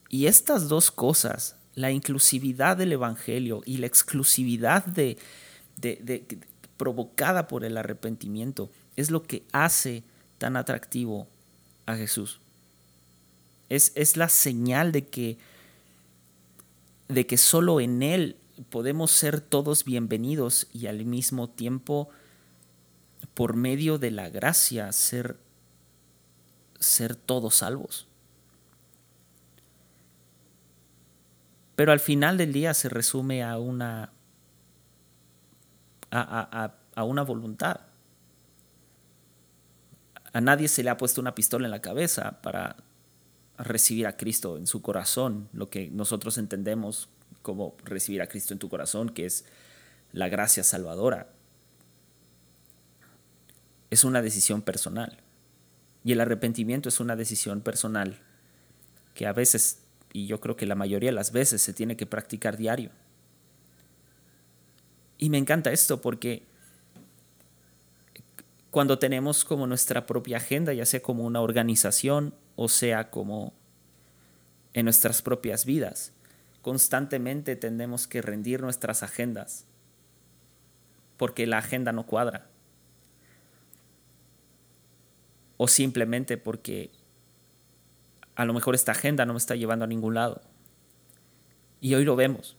Y 0.10 0.28
estas 0.28 0.70
dos 0.70 0.92
cosas, 0.92 1.56
la 1.74 1.90
inclusividad 1.90 2.78
del 2.78 2.92
Evangelio 2.92 3.64
y 3.66 3.78
la 3.78 3.88
exclusividad 3.88 4.86
de, 4.86 5.18
provocada 6.78 7.48
por 7.48 7.66
el 7.66 7.78
arrepentimiento, 7.78 8.70
es 8.96 9.10
lo 9.10 9.24
que 9.24 9.44
hace 9.54 10.04
tan 10.38 10.56
atractivo 10.56 11.28
a 11.88 11.96
Jesús. 11.96 12.42
Es, 13.70 13.92
es 13.96 14.18
la 14.18 14.30
señal 14.30 14.92
de 14.92 15.08
que 15.08 15.40
de 17.12 17.28
que 17.28 17.38
solo 17.38 17.80
en 17.80 18.02
Él 18.04 18.38
podemos 18.70 19.12
ser 19.12 19.42
todos 19.42 19.84
bienvenidos 19.84 20.68
y 20.74 20.88
al 20.88 21.06
mismo 21.06 21.50
tiempo, 21.50 22.10
por 23.34 23.56
medio 23.56 23.98
de 23.98 24.12
la 24.12 24.30
gracia, 24.30 24.92
ser, 24.92 25.38
ser 26.80 27.16
todos 27.16 27.56
salvos. 27.56 28.08
Pero 31.76 31.92
al 31.92 32.00
final 32.00 32.38
del 32.38 32.54
día 32.54 32.74
se 32.74 32.90
resume 32.90 33.44
a 33.44 33.58
una, 33.58 34.12
a, 36.12 36.74
a 36.96 37.04
una 37.04 37.24
voluntad. 37.24 37.82
A 40.34 40.40
nadie 40.40 40.68
se 40.68 40.84
le 40.84 40.90
ha 40.90 40.98
puesto 40.98 41.20
una 41.20 41.36
pistola 41.36 41.66
en 41.66 41.72
la 41.72 41.82
cabeza 41.82 42.42
para 42.42 42.78
recibir 43.64 44.08
a 44.08 44.18
Cristo 44.18 44.58
en 44.58 44.68
su 44.68 44.82
corazón, 44.82 45.50
lo 45.54 45.70
que 45.70 45.90
nosotros 45.90 46.38
entendemos 46.38 47.10
como 47.42 47.76
recibir 47.84 48.22
a 48.22 48.28
Cristo 48.28 48.54
en 48.54 48.60
tu 48.60 48.70
corazón, 48.70 49.10
que 49.10 49.26
es 49.26 49.46
la 50.12 50.30
gracia 50.30 50.64
salvadora. 50.64 51.30
Es 53.90 54.04
una 54.04 54.22
decisión 54.22 54.62
personal. 54.62 55.18
Y 56.04 56.14
el 56.14 56.22
arrepentimiento 56.22 56.90
es 56.90 57.00
una 57.00 57.16
decisión 57.16 57.62
personal 57.62 58.20
que 59.14 59.28
a 59.28 59.34
veces, 59.34 59.80
y 60.14 60.26
yo 60.26 60.40
creo 60.40 60.56
que 60.56 60.66
la 60.66 60.76
mayoría 60.76 61.10
de 61.10 61.16
las 61.16 61.32
veces, 61.32 61.62
se 61.62 61.74
tiene 61.74 61.98
que 61.98 62.06
practicar 62.06 62.58
diario. 62.58 62.92
Y 65.18 65.30
me 65.30 65.38
encanta 65.38 65.72
esto 65.72 66.02
porque 66.02 66.44
cuando 68.72 68.98
tenemos 68.98 69.44
como 69.44 69.68
nuestra 69.68 70.08
propia 70.08 70.38
agenda, 70.38 70.74
ya 70.74 70.86
sea 70.86 71.02
como 71.02 71.26
una 71.26 71.42
organización 71.42 72.34
o 72.56 72.68
sea 72.68 73.10
como 73.10 73.54
en 74.74 74.86
nuestras 74.86 75.22
propias 75.22 75.66
vidas. 75.66 76.14
Constantemente 76.62 77.56
tenemos 77.56 78.08
que 78.08 78.22
rendir 78.22 78.62
nuestras 78.62 79.04
agendas 79.04 79.66
porque 81.18 81.46
la 81.48 81.60
agenda 81.60 81.92
no 81.92 82.06
cuadra. 82.06 82.48
O 85.58 85.68
simplemente 85.68 86.38
porque 86.38 86.92
a 88.36 88.46
lo 88.46 88.54
mejor 88.54 88.74
esta 88.74 88.94
agenda 88.94 89.26
no 89.26 89.34
me 89.34 89.38
está 89.38 89.56
llevando 89.56 89.86
a 89.86 89.88
ningún 89.88 90.16
lado. 90.16 90.42
Y 91.80 91.94
hoy 91.94 92.06
lo 92.06 92.16
vemos. 92.16 92.58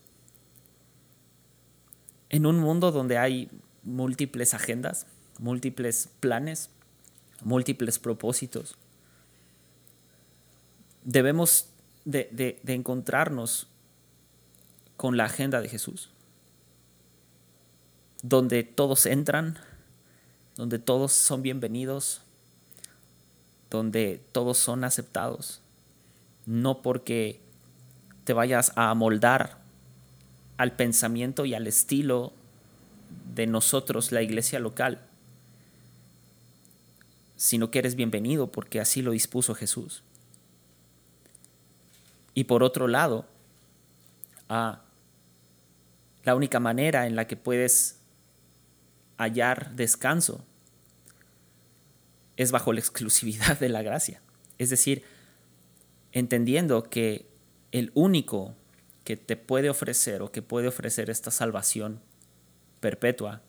En 2.29 2.45
un 2.45 2.59
mundo 2.59 2.91
donde 2.91 3.17
hay 3.17 3.49
múltiples 3.83 4.53
agendas, 4.53 5.07
múltiples 5.39 6.09
planes, 6.19 6.69
múltiples 7.41 7.99
propósitos, 7.99 8.77
debemos 11.03 11.69
de, 12.05 12.59
encontrarnos 12.67 13.67
con 14.97 15.17
la 15.17 15.25
agenda 15.25 15.61
de 15.61 15.69
Jesús, 15.69 16.09
donde 18.21 18.63
todos 18.63 19.05
entran, 19.05 19.57
donde 20.55 20.79
todos 20.79 21.11
son 21.13 21.41
bienvenidos, 21.41 22.21
donde 23.69 24.21
todos 24.31 24.57
son 24.57 24.83
aceptados, 24.83 25.61
no 26.45 26.81
porque 26.81 27.41
te 28.23 28.33
vayas 28.33 28.71
a 28.75 28.89
amoldar 28.89 29.57
al 30.57 30.75
pensamiento 30.75 31.45
y 31.45 31.55
al 31.55 31.67
estilo 31.67 32.33
de 33.33 33.47
nosotros, 33.47 34.11
la 34.11 34.21
iglesia 34.21 34.59
local, 34.59 35.01
sino 37.35 37.71
que 37.71 37.79
eres 37.79 37.95
bienvenido 37.95 38.51
porque 38.51 38.79
así 38.79 39.01
lo 39.01 39.11
dispuso 39.11 39.55
Jesús. 39.55 40.03
Y 42.33 42.45
por 42.45 42.63
otro 42.63 42.87
lado, 42.87 43.25
la 44.49 46.35
única 46.35 46.59
manera 46.59 47.07
en 47.07 47.15
la 47.15 47.27
que 47.27 47.35
puedes 47.35 47.99
hallar 49.17 49.75
descanso 49.75 50.43
es 52.37 52.51
bajo 52.51 52.73
la 52.73 52.79
exclusividad 52.79 53.59
de 53.59 53.69
la 53.69 53.81
gracia. 53.81 54.21
Es 54.57 54.69
decir, 54.69 55.03
entendiendo 56.11 56.83
que 56.83 57.27
el 57.71 57.91
único 57.93 58.55
que 59.03 59.17
te 59.17 59.35
puede 59.35 59.69
ofrecer 59.69 60.21
o 60.21 60.31
que 60.31 60.41
puede 60.41 60.67
ofrecer 60.67 61.09
esta 61.09 61.31
salvación 61.31 61.99
perpetua 62.79 63.41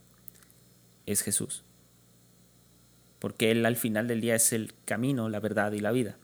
es 1.06 1.22
Jesús. 1.22 1.62
Porque 3.18 3.50
Él 3.50 3.64
al 3.64 3.76
final 3.76 4.08
del 4.08 4.20
día 4.20 4.34
es 4.34 4.52
el 4.52 4.74
camino, 4.84 5.28
la 5.28 5.40
verdad 5.40 5.72
y 5.72 5.80
la 5.80 5.92
vida. 5.92 6.16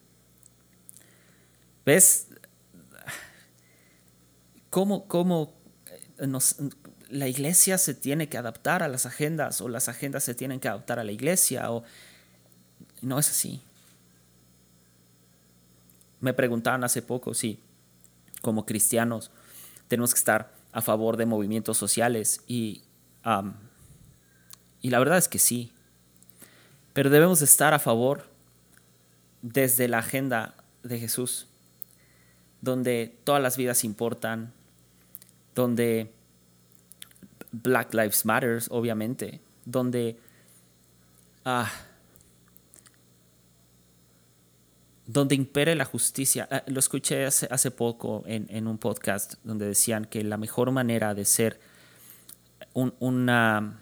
¿Ves? 1.87 2.29
Cómo, 4.71 5.07
cómo 5.07 5.55
eh, 6.19 6.27
la 7.11 7.29
iglesia 7.29 7.77
se 7.77 7.95
tiene 7.95 8.29
que 8.29 8.39
adaptar 8.39 8.83
a 8.83 8.89
las 8.89 9.05
agendas 9.05 9.61
o 9.61 9.69
las 9.69 9.89
agendas 9.89 10.25
se 10.25 10.35
tienen 10.35 10.61
que 10.61 10.69
adaptar 10.69 10.99
a 10.99 11.05
la 11.05 11.13
iglesia 11.13 11.71
o 11.71 11.83
no 13.03 13.19
es 13.19 13.29
así. 13.31 13.61
Me 16.21 16.33
preguntaban 16.33 16.85
hace 16.85 17.03
poco 17.03 17.35
si 17.35 17.59
como 18.43 18.65
cristianos 18.65 19.31
tenemos 19.89 20.15
que 20.15 20.19
estar 20.19 20.53
a 20.73 20.83
favor 20.83 21.17
de 21.17 21.27
movimientos 21.27 21.77
sociales 21.77 22.43
y, 22.47 22.83
y 24.81 24.91
la 24.91 24.99
verdad 24.99 25.19
es 25.19 25.29
que 25.29 25.39
sí, 25.39 25.73
pero 26.93 27.11
debemos 27.11 27.43
estar 27.43 27.75
a 27.75 27.79
favor 27.79 28.29
desde 29.43 29.89
la 29.89 29.99
agenda 29.99 30.55
de 30.83 30.99
Jesús, 30.99 31.49
donde 32.61 33.19
todas 33.25 33.43
las 33.43 33.57
vidas 33.57 33.85
importan, 33.85 34.53
donde 35.61 36.11
Black 37.53 37.92
Lives 37.92 38.25
Matters, 38.25 38.68
obviamente, 38.70 39.40
donde 39.64 40.18
ah, 41.44 41.70
donde 45.07 45.35
impere 45.35 45.75
la 45.75 45.85
justicia. 45.85 46.49
Ah, 46.51 46.62
lo 46.66 46.79
escuché 46.79 47.27
hace, 47.27 47.70
poco 47.70 48.23
en, 48.27 48.66
un 48.66 48.79
podcast 48.79 49.35
donde 49.44 49.66
decían 49.66 50.05
que 50.07 50.25
la 50.25 50.38
mejor 50.38 50.70
manera 50.70 51.14
de 51.14 51.25
ser 51.25 51.61
un, 52.73 52.94
una, 53.01 53.81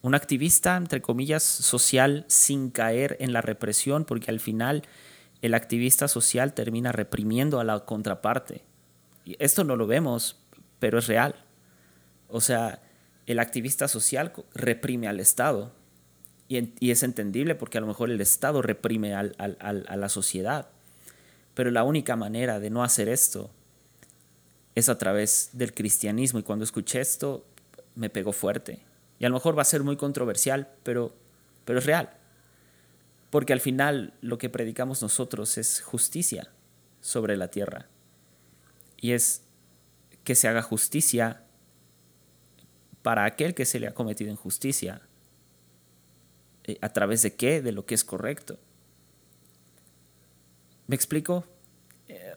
un 0.00 0.14
activista, 0.14 0.76
entre 0.76 1.02
comillas, 1.02 1.42
social 1.42 2.24
sin 2.26 2.70
caer 2.70 3.16
en 3.20 3.32
la 3.32 3.42
represión, 3.42 4.04
porque 4.04 4.30
al 4.30 4.40
final 4.40 4.82
el 5.42 5.54
activista 5.54 6.08
social 6.08 6.52
termina 6.52 6.90
reprimiendo 6.90 7.60
a 7.60 7.64
la 7.64 7.80
contraparte. 7.84 8.62
Y 9.24 9.36
esto 9.38 9.62
no 9.62 9.76
lo 9.76 9.86
vemos 9.86 10.41
pero 10.82 10.98
es 10.98 11.06
real. 11.06 11.36
O 12.26 12.40
sea, 12.40 12.82
el 13.26 13.38
activista 13.38 13.86
social 13.86 14.32
reprime 14.52 15.06
al 15.06 15.20
Estado 15.20 15.72
y, 16.48 16.90
es 16.90 17.04
entendible 17.04 17.54
porque 17.54 17.78
a 17.78 17.80
lo 17.80 17.86
mejor 17.86 18.10
el 18.10 18.20
Estado 18.20 18.62
reprime 18.62 19.14
a 19.14 19.22
la 19.22 20.08
sociedad. 20.08 20.70
Pero 21.54 21.70
la 21.70 21.84
única 21.84 22.16
manera 22.16 22.58
de 22.58 22.70
no 22.70 22.82
hacer 22.82 23.08
esto 23.08 23.48
es 24.74 24.88
a 24.88 24.98
través 24.98 25.50
del 25.52 25.72
cristianismo. 25.72 26.40
Y 26.40 26.42
cuando 26.42 26.64
escuché 26.64 27.00
esto, 27.00 27.46
me 27.94 28.10
pegó 28.10 28.32
fuerte. 28.32 28.80
Y 29.20 29.24
a 29.24 29.28
lo 29.28 29.36
mejor 29.36 29.56
va 29.56 29.62
a 29.62 29.66
ser 29.66 29.84
muy 29.84 29.96
controversial, 29.96 30.68
pero, 30.82 31.14
pero 31.64 31.78
es 31.78 31.86
real. 31.86 32.10
Porque 33.30 33.52
al 33.52 33.60
final 33.60 34.14
lo 34.20 34.36
que 34.36 34.50
predicamos 34.50 35.00
nosotros 35.00 35.58
es 35.58 35.80
justicia 35.80 36.50
sobre 37.00 37.36
la 37.36 37.52
tierra. 37.52 37.86
Y 39.00 39.12
es 39.12 39.42
que 40.24 40.34
se 40.34 40.48
haga 40.48 40.62
justicia 40.62 41.44
para 43.02 43.24
aquel 43.24 43.54
que 43.54 43.64
se 43.64 43.80
le 43.80 43.88
ha 43.88 43.94
cometido 43.94 44.30
injusticia. 44.30 45.02
Eh, 46.64 46.78
¿A 46.80 46.92
través 46.92 47.22
de 47.22 47.34
qué? 47.34 47.60
De 47.60 47.72
lo 47.72 47.84
que 47.84 47.94
es 47.94 48.04
correcto. 48.04 48.58
¿Me 50.86 50.94
explico? 50.94 51.44
Eh, 52.08 52.34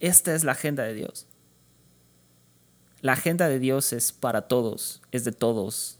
esta 0.00 0.34
es 0.34 0.44
la 0.44 0.52
agenda 0.52 0.82
de 0.82 0.94
Dios. 0.94 1.26
La 3.00 3.12
agenda 3.12 3.48
de 3.48 3.58
Dios 3.58 3.92
es 3.92 4.12
para 4.12 4.42
todos, 4.42 5.02
es 5.10 5.24
de 5.24 5.32
todos. 5.32 5.98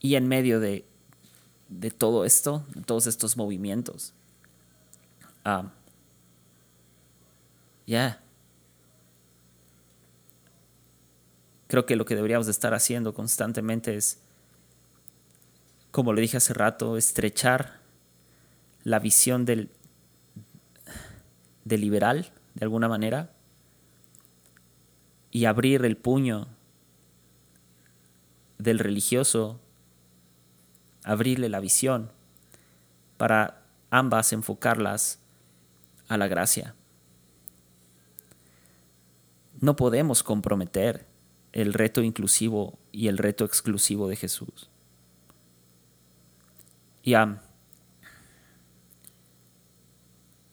Y 0.00 0.16
en 0.16 0.26
medio 0.28 0.60
de, 0.60 0.84
todo 1.96 2.24
esto, 2.24 2.66
de 2.74 2.82
todos 2.82 3.06
estos 3.06 3.36
movimientos, 3.36 4.14
ah, 5.44 5.70
ya. 7.86 8.22
Creo 11.68 11.86
que 11.86 11.96
lo 11.96 12.04
que 12.04 12.14
deberíamos 12.14 12.46
de 12.46 12.52
estar 12.52 12.74
haciendo 12.74 13.14
constantemente 13.14 13.96
es, 13.96 14.20
como 15.90 16.12
le 16.12 16.20
dije 16.20 16.36
hace 16.36 16.52
rato, 16.52 16.96
estrechar 16.96 17.80
la 18.84 18.98
visión 18.98 19.44
del, 19.44 19.70
del 21.64 21.80
liberal 21.80 22.30
de 22.54 22.64
alguna 22.64 22.88
manera 22.88 23.30
y 25.30 25.46
abrir 25.46 25.84
el 25.84 25.96
puño 25.96 26.46
del 28.58 28.78
religioso, 28.78 29.58
abrirle 31.04 31.48
la 31.48 31.60
visión 31.60 32.10
para 33.16 33.62
ambas 33.90 34.32
enfocarlas 34.32 35.18
a 36.08 36.18
la 36.18 36.28
gracia. 36.28 36.74
No 39.62 39.76
podemos 39.76 40.24
comprometer 40.24 41.06
el 41.52 41.72
reto 41.72 42.02
inclusivo 42.02 42.80
y 42.90 43.06
el 43.06 43.16
reto 43.16 43.44
exclusivo 43.44 44.08
de 44.08 44.16
Jesús. 44.16 44.68
Y 47.04 47.14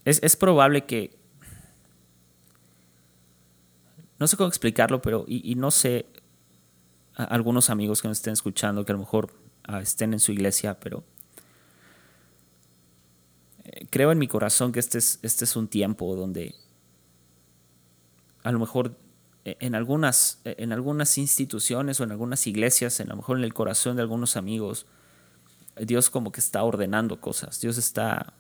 es, 0.06 0.20
es 0.22 0.36
probable 0.36 0.86
que 0.86 1.18
no 4.20 4.28
sé 4.28 4.38
cómo 4.38 4.48
explicarlo, 4.50 5.02
pero 5.02 5.26
y, 5.28 5.56
no 5.56 5.72
sé 5.72 6.06
algunos 7.16 7.72
amigos 7.72 8.04
que 8.04 8.10
nos 8.10 8.20
estén 8.20 8.34
escuchando 8.34 8.86
que 8.86 8.92
a 8.92 8.96
lo 8.96 9.00
mejor 9.00 9.34
ah, 9.64 9.82
estén 9.82 10.14
en 10.14 10.20
su 10.20 10.32
iglesia, 10.32 10.80
pero 10.80 11.04
eh, 13.64 13.88
creo 13.90 14.12
en 14.12 14.20
mi 14.20 14.28
corazón 14.28 14.72
que 14.72 14.80
este 14.80 15.00
es, 15.00 15.18
este 15.24 15.46
es 15.46 15.56
un 15.56 15.68
tiempo 15.68 16.16
donde 16.16 16.54
a 18.44 18.52
lo 18.52 18.60
mejor 18.60 18.96
eh, 19.46 19.58
en 19.60 19.76
algunas, 19.76 20.42
eh, 20.46 20.56
en 20.60 20.72
algunas 20.72 21.18
instituciones 21.18 22.00
o 22.00 22.04
en 22.04 22.12
algunas 22.12 22.48
iglesias, 22.48 23.00
a 23.00 23.06
lo 23.06 23.16
mejor 23.16 23.38
en 23.38 23.44
el 23.44 23.54
corazón 23.54 23.96
de 23.96 24.02
algunos 24.02 24.38
amigos, 24.38 24.86
Dios 25.80 26.10
como 26.10 26.32
que 26.32 26.40
está 26.40 26.64
ordenando 26.64 27.22
cosas, 27.22 27.62
Dios 27.62 27.78
está 27.78 28.34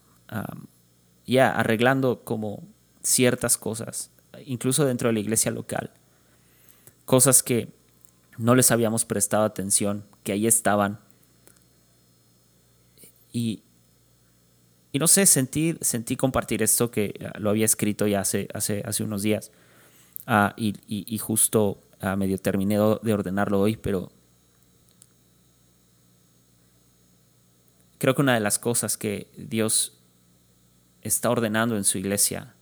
ya 1.25 1.51
arreglando 1.51 2.23
como 2.23 2.63
ciertas 3.01 3.57
cosas 3.57 4.11
incluso 4.45 4.85
dentro 4.85 5.09
de 5.09 5.13
la 5.13 5.19
iglesia 5.19 5.51
local. 5.51 5.91
Cosas 7.05 7.43
que 7.43 7.69
no 8.37 8.55
les 8.55 8.71
habíamos 8.71 9.05
prestado 9.05 9.43
atención, 9.43 10.05
que 10.23 10.31
ahí 10.31 10.47
estaban. 10.47 10.99
Y, 13.31 13.63
y 14.91 14.99
no 14.99 15.07
sé, 15.07 15.25
sentí, 15.25 15.77
sentí 15.81 16.15
compartir 16.15 16.63
esto 16.63 16.91
que 16.91 17.31
lo 17.37 17.49
había 17.49 17.65
escrito 17.65 18.07
ya 18.07 18.21
hace, 18.21 18.47
hace, 18.53 18.83
hace 18.85 19.03
unos 19.03 19.23
días. 19.23 19.51
Ah, 20.31 20.53
y, 20.57 21.17
justo 21.17 21.81
ah, 22.01 22.15
medio 22.15 22.37
terminé 22.37 22.75
de 22.75 23.13
ordenarlo 23.13 23.59
hoy, 23.59 23.77
pero 23.77 24.11
creo 27.97 28.13
que 28.13 28.21
una 28.21 28.35
de 28.35 28.39
las 28.39 28.59
cosas 28.59 28.95
que 28.95 29.31
Dios 29.35 29.97
está 31.01 31.31
ordenando 31.31 31.77
en 31.77 31.83
su 31.83 31.97
iglesia 31.97 32.53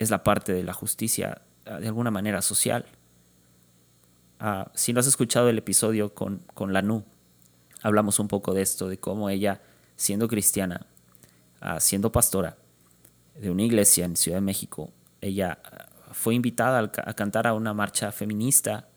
es 0.00 0.10
la 0.10 0.24
parte 0.24 0.52
de 0.52 0.64
la 0.64 0.72
justicia 0.72 1.42
ah, 1.64 1.78
de 1.78 1.86
alguna 1.86 2.10
manera 2.10 2.42
social. 2.42 2.86
Si 4.74 4.92
no 4.92 4.98
has 4.98 5.06
escuchado 5.06 5.48
el 5.48 5.58
episodio 5.58 6.12
con, 6.12 6.38
con 6.54 6.72
Lanu, 6.72 7.04
hablamos 7.82 8.18
un 8.18 8.26
poco 8.26 8.52
de 8.52 8.62
esto, 8.62 8.88
de 8.88 8.98
cómo 8.98 9.30
ella, 9.30 9.62
siendo 9.94 10.26
cristiana, 10.26 10.86
siendo 11.78 12.10
pastora 12.10 12.56
de 13.36 13.48
una 13.48 13.62
iglesia 13.62 14.04
en 14.04 14.16
Ciudad 14.16 14.38
de 14.38 14.40
México, 14.40 14.90
ella 15.20 15.60
fue 16.12 16.34
invitada 16.34 16.78
a, 16.78 17.14
cantar 17.14 17.46
a 17.46 17.54
una 17.54 17.74
marcha 17.74 18.12
feminista 18.12 18.88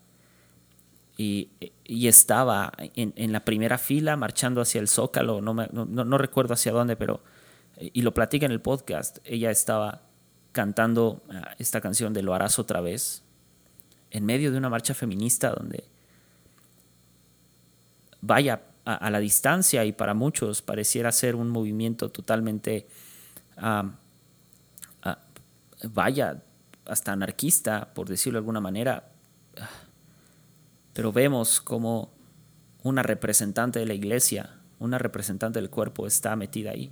y, 1.16 1.50
estaba 1.88 2.72
en, 2.78 3.32
la 3.32 3.44
primera 3.44 3.78
fila 3.78 4.16
marchando 4.16 4.60
hacia 4.60 4.80
el 4.80 4.88
zócalo, 4.88 5.40
no, 5.40 5.54
no 5.54 6.18
recuerdo 6.18 6.54
hacia 6.54 6.72
dónde, 6.72 6.96
pero, 6.96 7.22
y 7.78 8.02
lo 8.02 8.12
platica 8.12 8.46
en 8.46 8.52
el 8.52 8.60
podcast, 8.60 9.18
ella 9.24 9.50
estaba 9.50 10.02
cantando 10.56 11.22
ah, 11.28 11.54
esta 11.58 11.82
canción 11.82 12.14
de 12.14 12.22
Lo 12.22 12.32
harás 12.32 12.58
otra 12.58 12.80
vez, 12.80 13.22
en 14.10 14.24
medio 14.24 14.50
de 14.50 14.56
una 14.56 14.70
marcha 14.70 14.94
feminista 14.94 15.50
donde 15.50 15.84
vaya 18.22 18.62
a, 18.86 19.10
la 19.10 19.18
distancia 19.18 19.84
y 19.84 19.92
para 19.92 20.14
muchos 20.14 20.62
pareciera 20.62 21.12
ser 21.12 21.36
un 21.36 21.50
movimiento 21.50 22.08
totalmente, 22.08 22.86
ah, 23.58 23.90
vaya, 25.84 26.42
hasta 26.88 27.12
anarquista, 27.12 27.92
por 27.94 28.08
decirlo 28.08 28.36
de 28.36 28.40
alguna 28.40 28.60
manera, 28.60 29.10
pero 30.92 31.12
vemos 31.12 31.60
como 31.60 32.10
una 32.82 33.02
representante 33.02 33.78
de 33.78 33.86
la 33.86 33.94
iglesia, 33.94 34.54
una 34.78 34.98
representante 34.98 35.60
del 35.60 35.70
cuerpo 35.70 36.06
está 36.06 36.36
metida 36.36 36.70
ahí. 36.70 36.90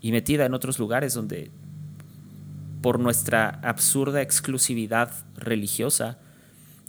Y 0.00 0.12
metida 0.12 0.46
en 0.46 0.54
otros 0.54 0.78
lugares 0.78 1.14
donde 1.14 1.50
por 2.80 3.00
nuestra 3.00 3.60
absurda 3.62 4.22
exclusividad 4.22 5.12
religiosa, 5.36 6.18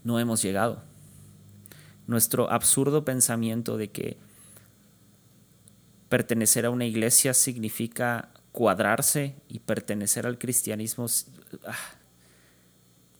no 0.03 0.19
hemos 0.19 0.41
llegado. 0.41 0.83
Nuestro 2.07 2.51
absurdo 2.51 3.05
pensamiento 3.05 3.77
de 3.77 3.89
que 3.89 4.17
pertenecer 6.09 6.65
a 6.65 6.69
una 6.69 6.85
iglesia 6.85 7.33
significa 7.33 8.29
cuadrarse 8.59 9.37
y 9.47 9.59
pertenecer 9.59 10.27
al 10.27 10.37
cristianismo. 10.37 11.05
Ah, 11.65 11.77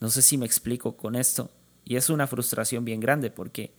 no 0.01 0.09
sé 0.09 0.21
si 0.21 0.37
me 0.37 0.45
explico 0.45 0.97
con 0.97 1.15
esto. 1.15 1.49
Y 1.85 1.95
es 1.95 2.09
una 2.09 2.27
frustración 2.27 2.83
bien 2.83 2.99
grande 2.99 3.31
porque 3.31 3.71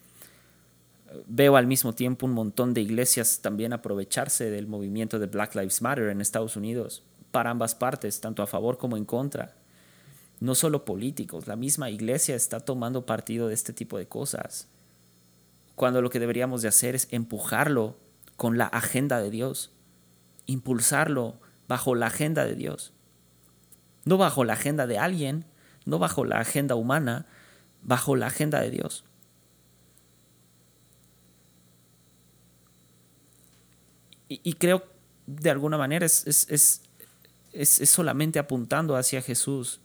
veo 1.26 1.56
al 1.56 1.66
mismo 1.66 1.94
tiempo 1.94 2.24
un 2.24 2.32
montón 2.32 2.72
de 2.72 2.80
iglesias 2.80 3.40
también 3.42 3.74
aprovecharse 3.74 4.48
del 4.48 4.68
movimiento 4.68 5.18
de 5.18 5.26
Black 5.26 5.54
Lives 5.54 5.82
Matter 5.82 6.08
en 6.08 6.22
Estados 6.22 6.56
Unidos 6.56 7.02
para 7.30 7.50
ambas 7.50 7.74
partes, 7.74 8.22
tanto 8.22 8.42
a 8.42 8.46
favor 8.46 8.78
como 8.78 8.96
en 8.96 9.04
contra. 9.04 9.54
No 10.40 10.54
solo 10.54 10.86
políticos, 10.86 11.46
la 11.46 11.56
misma 11.56 11.90
iglesia 11.90 12.36
está 12.36 12.60
tomando 12.60 13.04
partido 13.04 13.48
de 13.48 13.54
este 13.54 13.74
tipo 13.74 13.98
de 13.98 14.08
cosas. 14.08 14.66
Cuando 15.74 16.00
lo 16.00 16.08
que 16.08 16.20
deberíamos 16.20 16.62
de 16.62 16.68
hacer 16.68 16.94
es 16.94 17.06
empujarlo 17.10 17.98
con 18.38 18.56
la 18.56 18.64
agenda 18.64 19.20
de 19.20 19.30
Dios, 19.30 19.72
impulsarlo 20.46 21.38
bajo 21.70 21.94
la 21.94 22.06
agenda 22.06 22.44
de 22.44 22.56
Dios. 22.56 22.92
No 24.04 24.18
bajo 24.18 24.42
la 24.42 24.54
agenda 24.54 24.88
de 24.88 24.98
alguien, 24.98 25.44
no 25.84 26.00
bajo 26.00 26.24
la 26.24 26.40
agenda 26.40 26.74
humana, 26.74 27.26
bajo 27.80 28.16
la 28.16 28.26
agenda 28.26 28.60
de 28.60 28.72
Dios. 28.72 29.04
Y, 34.26 34.54
creo 34.54 34.82
de 35.28 35.50
alguna 35.50 35.78
manera 35.78 36.06
es, 36.06 36.26
es, 36.26 36.82
es, 37.52 37.88
solamente 37.88 38.40
apuntando 38.40 38.96
hacia 38.96 39.22
Jesús. 39.22 39.80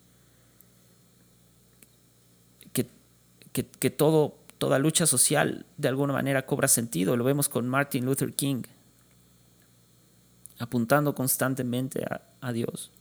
Que, 2.74 2.88
que, 3.52 3.90
todo, 3.92 4.40
toda 4.58 4.80
lucha 4.80 5.06
social 5.06 5.68
de 5.78 5.88
alguna 5.88 6.14
manera 6.14 6.48
cobra 6.48 6.68
sentido. 6.68 7.16
Lo 7.16 7.24
vemos 7.24 7.48
con 7.48 7.70
Martin 7.70 8.06
Luther 8.06 8.34
King, 8.34 8.64
apuntando 10.60 11.14
constantemente 11.14 12.06
a, 12.42 12.52
Dios. 12.52 12.92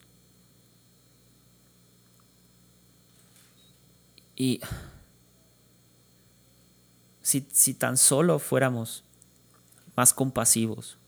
Y 4.36 4.60
si, 7.20 7.46
si, 7.52 7.74
tan 7.74 7.96
solo 7.96 8.38
fuéramos 8.38 9.04
más 9.96 10.12
compasivos, 10.12 10.98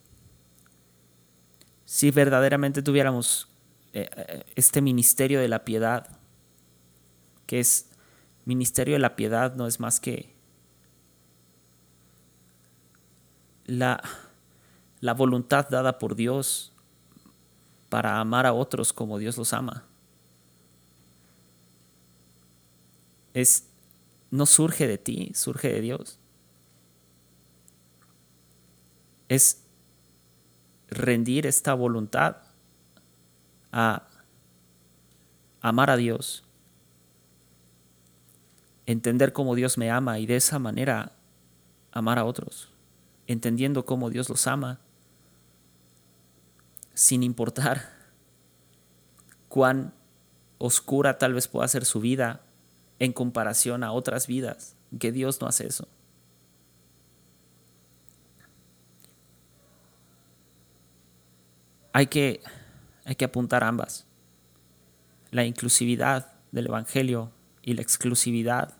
si 1.84 2.10
verdaderamente 2.10 2.82
tuviéramos 2.82 3.48
eh, 3.92 4.08
eh, 4.14 4.44
este 4.54 4.82
ministerio 4.82 5.40
de 5.40 5.48
la 5.48 5.64
piedad, 5.64 6.08
que 7.46 7.60
es 7.60 7.90
ministerio 8.44 8.94
de 8.94 9.00
la 9.00 9.16
piedad, 9.16 9.54
no 9.54 9.66
es 9.66 9.80
más 9.80 10.00
que 10.00 10.36
la, 13.66 14.02
la 15.06 15.14
voluntad 15.14 15.68
dada 15.68 16.00
por 16.00 16.16
Dios 16.16 16.72
para 17.88 18.18
amar 18.18 18.44
a 18.44 18.52
otros 18.52 18.92
como 18.92 19.18
Dios 19.18 19.38
los 19.38 19.52
ama. 19.52 19.84
Es, 23.32 23.68
no 24.32 24.46
surge 24.46 24.88
de 24.88 24.98
ti, 24.98 25.30
surge 25.32 25.72
de 25.72 25.80
Dios. 25.80 26.18
Es 29.28 29.62
rendir 30.88 31.46
esta 31.46 31.72
voluntad 31.74 32.38
a 33.70 34.08
amar 35.60 35.90
a 35.90 35.96
Dios, 35.96 36.42
entender 38.86 39.32
cómo 39.32 39.54
Dios 39.54 39.78
me 39.78 39.88
ama 39.88 40.18
y 40.18 40.26
de 40.26 40.34
esa 40.34 40.58
manera 40.58 41.12
amar 41.92 42.18
a 42.18 42.24
otros, 42.24 42.70
entendiendo 43.28 43.84
cómo 43.84 44.10
Dios 44.10 44.28
los 44.28 44.48
ama, 44.48 44.80
sin 46.96 47.22
importar 47.22 47.92
cuán 49.48 49.92
oscura 50.56 51.18
tal 51.18 51.34
vez 51.34 51.46
pueda 51.46 51.68
ser 51.68 51.84
su 51.84 52.00
vida 52.00 52.40
en 52.98 53.12
comparación 53.12 53.84
a 53.84 53.92
otras 53.92 54.26
vidas, 54.26 54.74
que 54.98 55.12
Dios 55.12 55.38
no 55.42 55.46
hace 55.46 55.66
eso. 55.66 55.86
Hay 61.92 62.06
que, 62.06 62.40
hay 63.04 63.14
que 63.14 63.26
apuntar 63.26 63.62
ambas. 63.62 64.06
La 65.30 65.44
inclusividad 65.44 66.32
del 66.50 66.68
Evangelio 66.68 67.30
y 67.60 67.74
la 67.74 67.82
exclusividad 67.82 68.72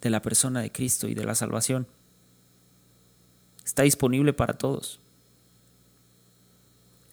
de 0.00 0.08
la 0.08 0.22
persona 0.22 0.60
de 0.62 0.72
Cristo 0.72 1.06
y 1.06 1.14
de 1.14 1.26
la 1.26 1.34
salvación. 1.34 1.86
Está 3.62 3.82
disponible 3.82 4.32
para 4.32 4.54
todos. 4.54 5.00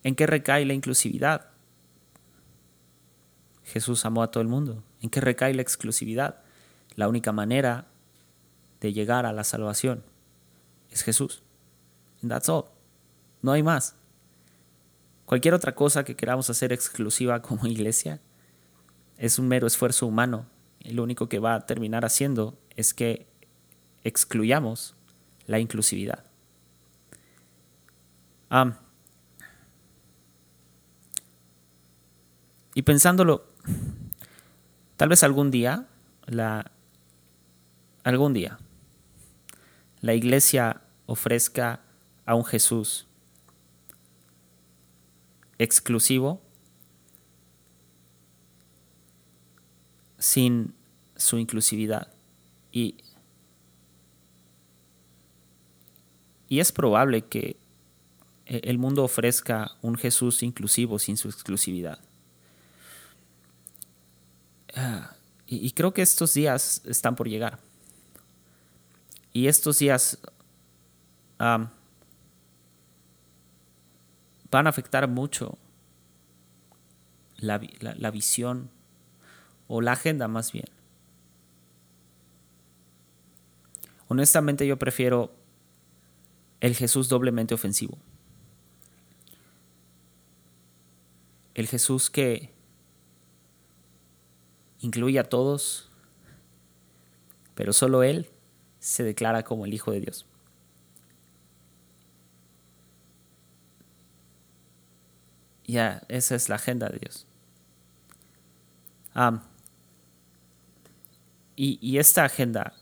¿En 0.07 0.15
qué 0.15 0.25
recae 0.25 0.65
la 0.65 0.73
inclusividad? 0.73 1.47
Jesús 3.65 4.05
amó 4.05 4.23
a 4.23 4.31
todo 4.31 4.41
el 4.41 4.47
mundo. 4.47 4.81
¿En 5.01 5.09
qué 5.09 5.19
recae 5.19 5.53
la 5.53 5.61
exclusividad? 5.61 6.43
La 6.95 7.09
única 7.09 7.33
manera 7.33 7.87
de 8.79 8.93
llegar 8.93 9.25
a 9.25 9.33
la 9.33 9.43
salvación 9.43 10.05
es 10.91 11.03
Jesús. 11.03 11.43
And 12.21 12.31
that's 12.31 12.47
all. 12.47 12.67
No 13.41 13.51
hay 13.51 13.63
más. 13.63 13.97
Cualquier 15.25 15.53
otra 15.53 15.75
cosa 15.75 16.05
que 16.05 16.15
queramos 16.15 16.49
hacer 16.49 16.71
exclusiva 16.71 17.41
como 17.41 17.67
iglesia 17.67 18.21
es 19.17 19.39
un 19.39 19.49
mero 19.49 19.67
esfuerzo 19.67 20.07
humano. 20.07 20.45
Y 20.79 20.91
lo 20.91 21.03
único 21.03 21.27
que 21.27 21.39
va 21.39 21.55
a 21.55 21.65
terminar 21.65 22.05
haciendo 22.05 22.57
es 22.77 22.93
que 22.93 23.27
excluyamos 24.05 24.95
la 25.47 25.59
inclusividad. 25.59 26.23
Y 32.77 32.83
pensándolo, 32.83 33.43
tal 34.97 35.09
vez 35.09 35.23
algún 35.23 35.49
día, 35.49 35.87
la, 36.27 36.69
algún 38.03 38.33
día, 38.33 38.59
la 40.01 40.13
iglesia 40.13 40.81
ofrezca 41.07 41.81
a 42.27 42.35
un 42.35 42.45
Jesús 42.45 43.07
exclusivo 45.57 46.39
sin 50.19 50.75
su 51.15 51.39
inclusividad. 51.39 52.13
Y, 52.71 52.97
y 56.47 56.59
es 56.59 56.71
probable 56.71 57.23
que 57.23 57.57
el 58.45 58.77
mundo 58.77 59.03
ofrezca 59.03 59.71
un 59.81 59.95
Jesús 59.95 60.43
inclusivo 60.43 60.99
sin 60.99 61.17
su 61.17 61.27
exclusividad. 61.27 62.06
Ah, 64.79 65.15
y, 65.47 65.71
creo 65.71 65.91
que 65.91 66.03
estos 66.03 66.35
días 66.35 66.83
están 66.85 67.15
por 67.15 67.27
llegar. 67.27 67.57
Y 69.33 69.47
estos 69.47 69.79
días 69.79 70.19
van 71.39 71.71
a 74.51 74.69
afectar 74.69 75.07
mucho 75.07 75.57
la, 77.37 77.59
la 77.79 78.11
visión 78.11 78.69
o 79.67 79.81
la 79.81 79.93
agenda 79.93 80.27
más 80.27 80.51
bien. 80.51 80.67
Honestamente 84.09 84.67
yo 84.67 84.77
prefiero 84.77 85.33
el 86.61 86.75
Jesús 86.75 87.09
doblemente 87.09 87.55
ofensivo. 87.55 87.97
El 91.55 91.67
Jesús 91.67 92.11
que 92.11 92.56
incluye 94.79 95.19
a 95.19 95.23
todos, 95.23 95.89
pero 97.55 97.73
solo 97.73 98.03
Él 98.03 98.29
se 98.79 99.03
declara 99.03 99.43
como 99.43 99.65
el 99.65 99.73
Hijo 99.73 99.91
de 99.91 100.01
Dios. 100.01 100.25
Ya, 105.65 106.01
esa 106.07 106.35
es 106.35 106.47
la 106.49 106.55
agenda 106.55 106.87
de 106.89 106.99
Dios. 106.99 107.25
y, 111.55 111.79
y 111.81 111.97
esta 111.97 112.23
agenda 112.23 112.73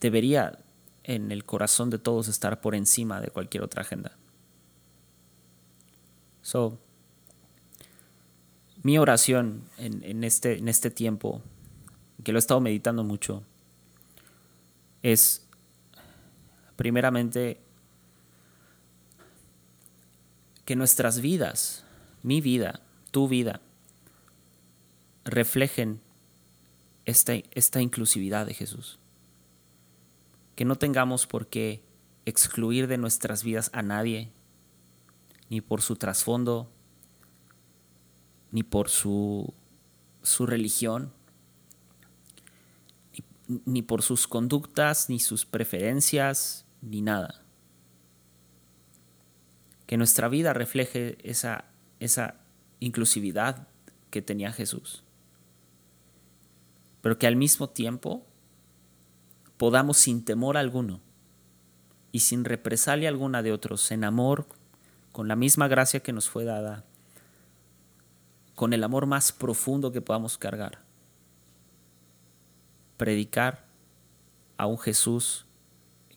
debería 0.00 0.58
en 1.04 1.30
el 1.32 1.44
corazón 1.44 1.90
de 1.90 1.98
todos 1.98 2.28
estar 2.28 2.60
por 2.60 2.74
encima 2.74 3.20
de 3.20 3.28
cualquier 3.28 3.62
otra 3.62 3.82
agenda. 3.82 4.16
So, 6.42 6.78
mi 8.82 8.98
oración 8.98 9.64
en, 9.78 10.24
este, 10.24 10.58
en 10.58 10.68
este 10.68 10.90
tiempo, 10.90 11.42
que 12.22 12.32
lo 12.32 12.38
he 12.38 12.40
estado 12.40 12.60
meditando 12.60 13.04
mucho, 13.04 13.42
es 15.02 15.46
primeramente 16.76 17.60
que 20.64 20.76
nuestras 20.76 21.20
vidas, 21.20 21.84
mi 22.22 22.40
vida, 22.40 22.80
tu 23.10 23.26
vida, 23.28 23.60
reflejen 25.24 26.00
esta, 27.04 27.34
esta 27.52 27.80
inclusividad 27.80 28.46
de 28.46 28.54
Jesús. 28.54 28.98
Que 30.54 30.64
no 30.64 30.76
tengamos 30.76 31.26
por 31.26 31.46
qué 31.46 31.82
excluir 32.26 32.86
de 32.86 32.98
nuestras 32.98 33.42
vidas 33.42 33.70
a 33.72 33.82
nadie, 33.82 34.30
ni 35.48 35.60
por 35.60 35.80
su 35.80 35.96
trasfondo, 35.96 36.70
ni 38.50 38.62
por 38.62 38.88
su, 38.88 39.52
su 40.22 40.46
religión, 40.46 41.12
ni, 43.64 43.82
por 43.82 44.02
sus 44.02 44.26
conductas, 44.26 45.08
ni 45.08 45.20
sus 45.20 45.46
preferencias, 45.46 46.66
ni 46.82 47.00
nada. 47.02 47.42
Que 49.86 49.96
nuestra 49.96 50.28
vida 50.28 50.52
refleje 50.52 51.16
esa, 51.22 51.64
esa 51.98 52.34
inclusividad 52.80 53.68
que 54.10 54.20
tenía 54.22 54.52
Jesús. 54.52 55.02
Pero 57.00 57.18
que 57.18 57.26
al 57.26 57.36
mismo 57.36 57.70
tiempo 57.70 58.26
podamos 59.56 59.96
sin 59.96 60.24
temor 60.24 60.56
alguno 60.56 61.00
y 62.12 62.20
sin 62.20 62.44
represalia 62.44 63.08
alguna 63.08 63.42
de 63.42 63.52
otros, 63.52 63.90
en 63.92 64.04
amor, 64.04 64.46
con 65.12 65.28
la 65.28 65.36
misma 65.36 65.68
gracia 65.68 66.00
que 66.00 66.12
nos 66.12 66.28
fue 66.28 66.44
dada, 66.44 66.84
con 68.58 68.72
el 68.72 68.82
amor 68.82 69.06
más 69.06 69.30
profundo 69.30 69.92
que 69.92 70.00
podamos 70.00 70.36
cargar, 70.36 70.80
predicar 72.96 73.66
a 74.56 74.66
un 74.66 74.80
Jesús 74.80 75.46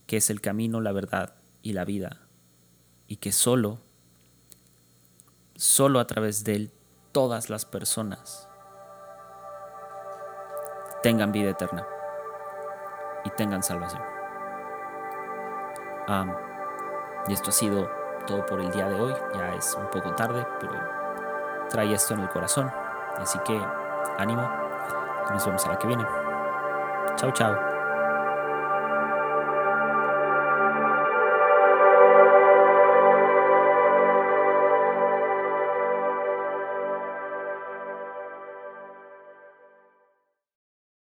que 0.07 0.17
es 0.17 0.31
el 0.31 0.41
camino, 0.41 0.81
la 0.81 0.91
verdad 0.91 1.35
y 1.61 1.73
la 1.73 1.85
vida, 1.85 2.21
y 3.05 3.17
que 3.17 3.31
solo, 3.31 3.77
solo 5.53 5.99
a 5.99 6.07
través 6.07 6.43
de 6.43 6.55
él 6.55 6.71
todas 7.11 7.51
las 7.51 7.65
personas 7.65 8.49
tengan 11.03 11.31
vida 11.31 11.51
eterna 11.51 11.85
y 13.23 13.29
tengan 13.37 13.61
salvación. 13.61 14.01
y 17.27 17.33
esto 17.33 17.51
ha 17.51 17.53
sido 17.53 17.87
todo 18.25 18.43
por 18.47 18.59
el 18.59 18.71
día 18.71 18.89
de 18.89 18.99
hoy. 18.99 19.13
Ya 19.35 19.53
es 19.53 19.75
un 19.79 19.91
poco 19.91 20.15
tarde, 20.15 20.43
pero 20.59 21.00
trae 21.71 21.93
esto 21.93 22.13
en 22.13 22.19
el 22.19 22.29
corazón. 22.29 22.71
Así 23.17 23.39
que 23.39 23.59
ánimo. 24.17 24.47
Nos 25.31 25.45
vemos 25.45 25.65
a 25.65 25.69
la 25.69 25.79
que 25.79 25.87
viene. 25.87 26.05
Chao, 27.15 27.31
chao. 27.31 27.70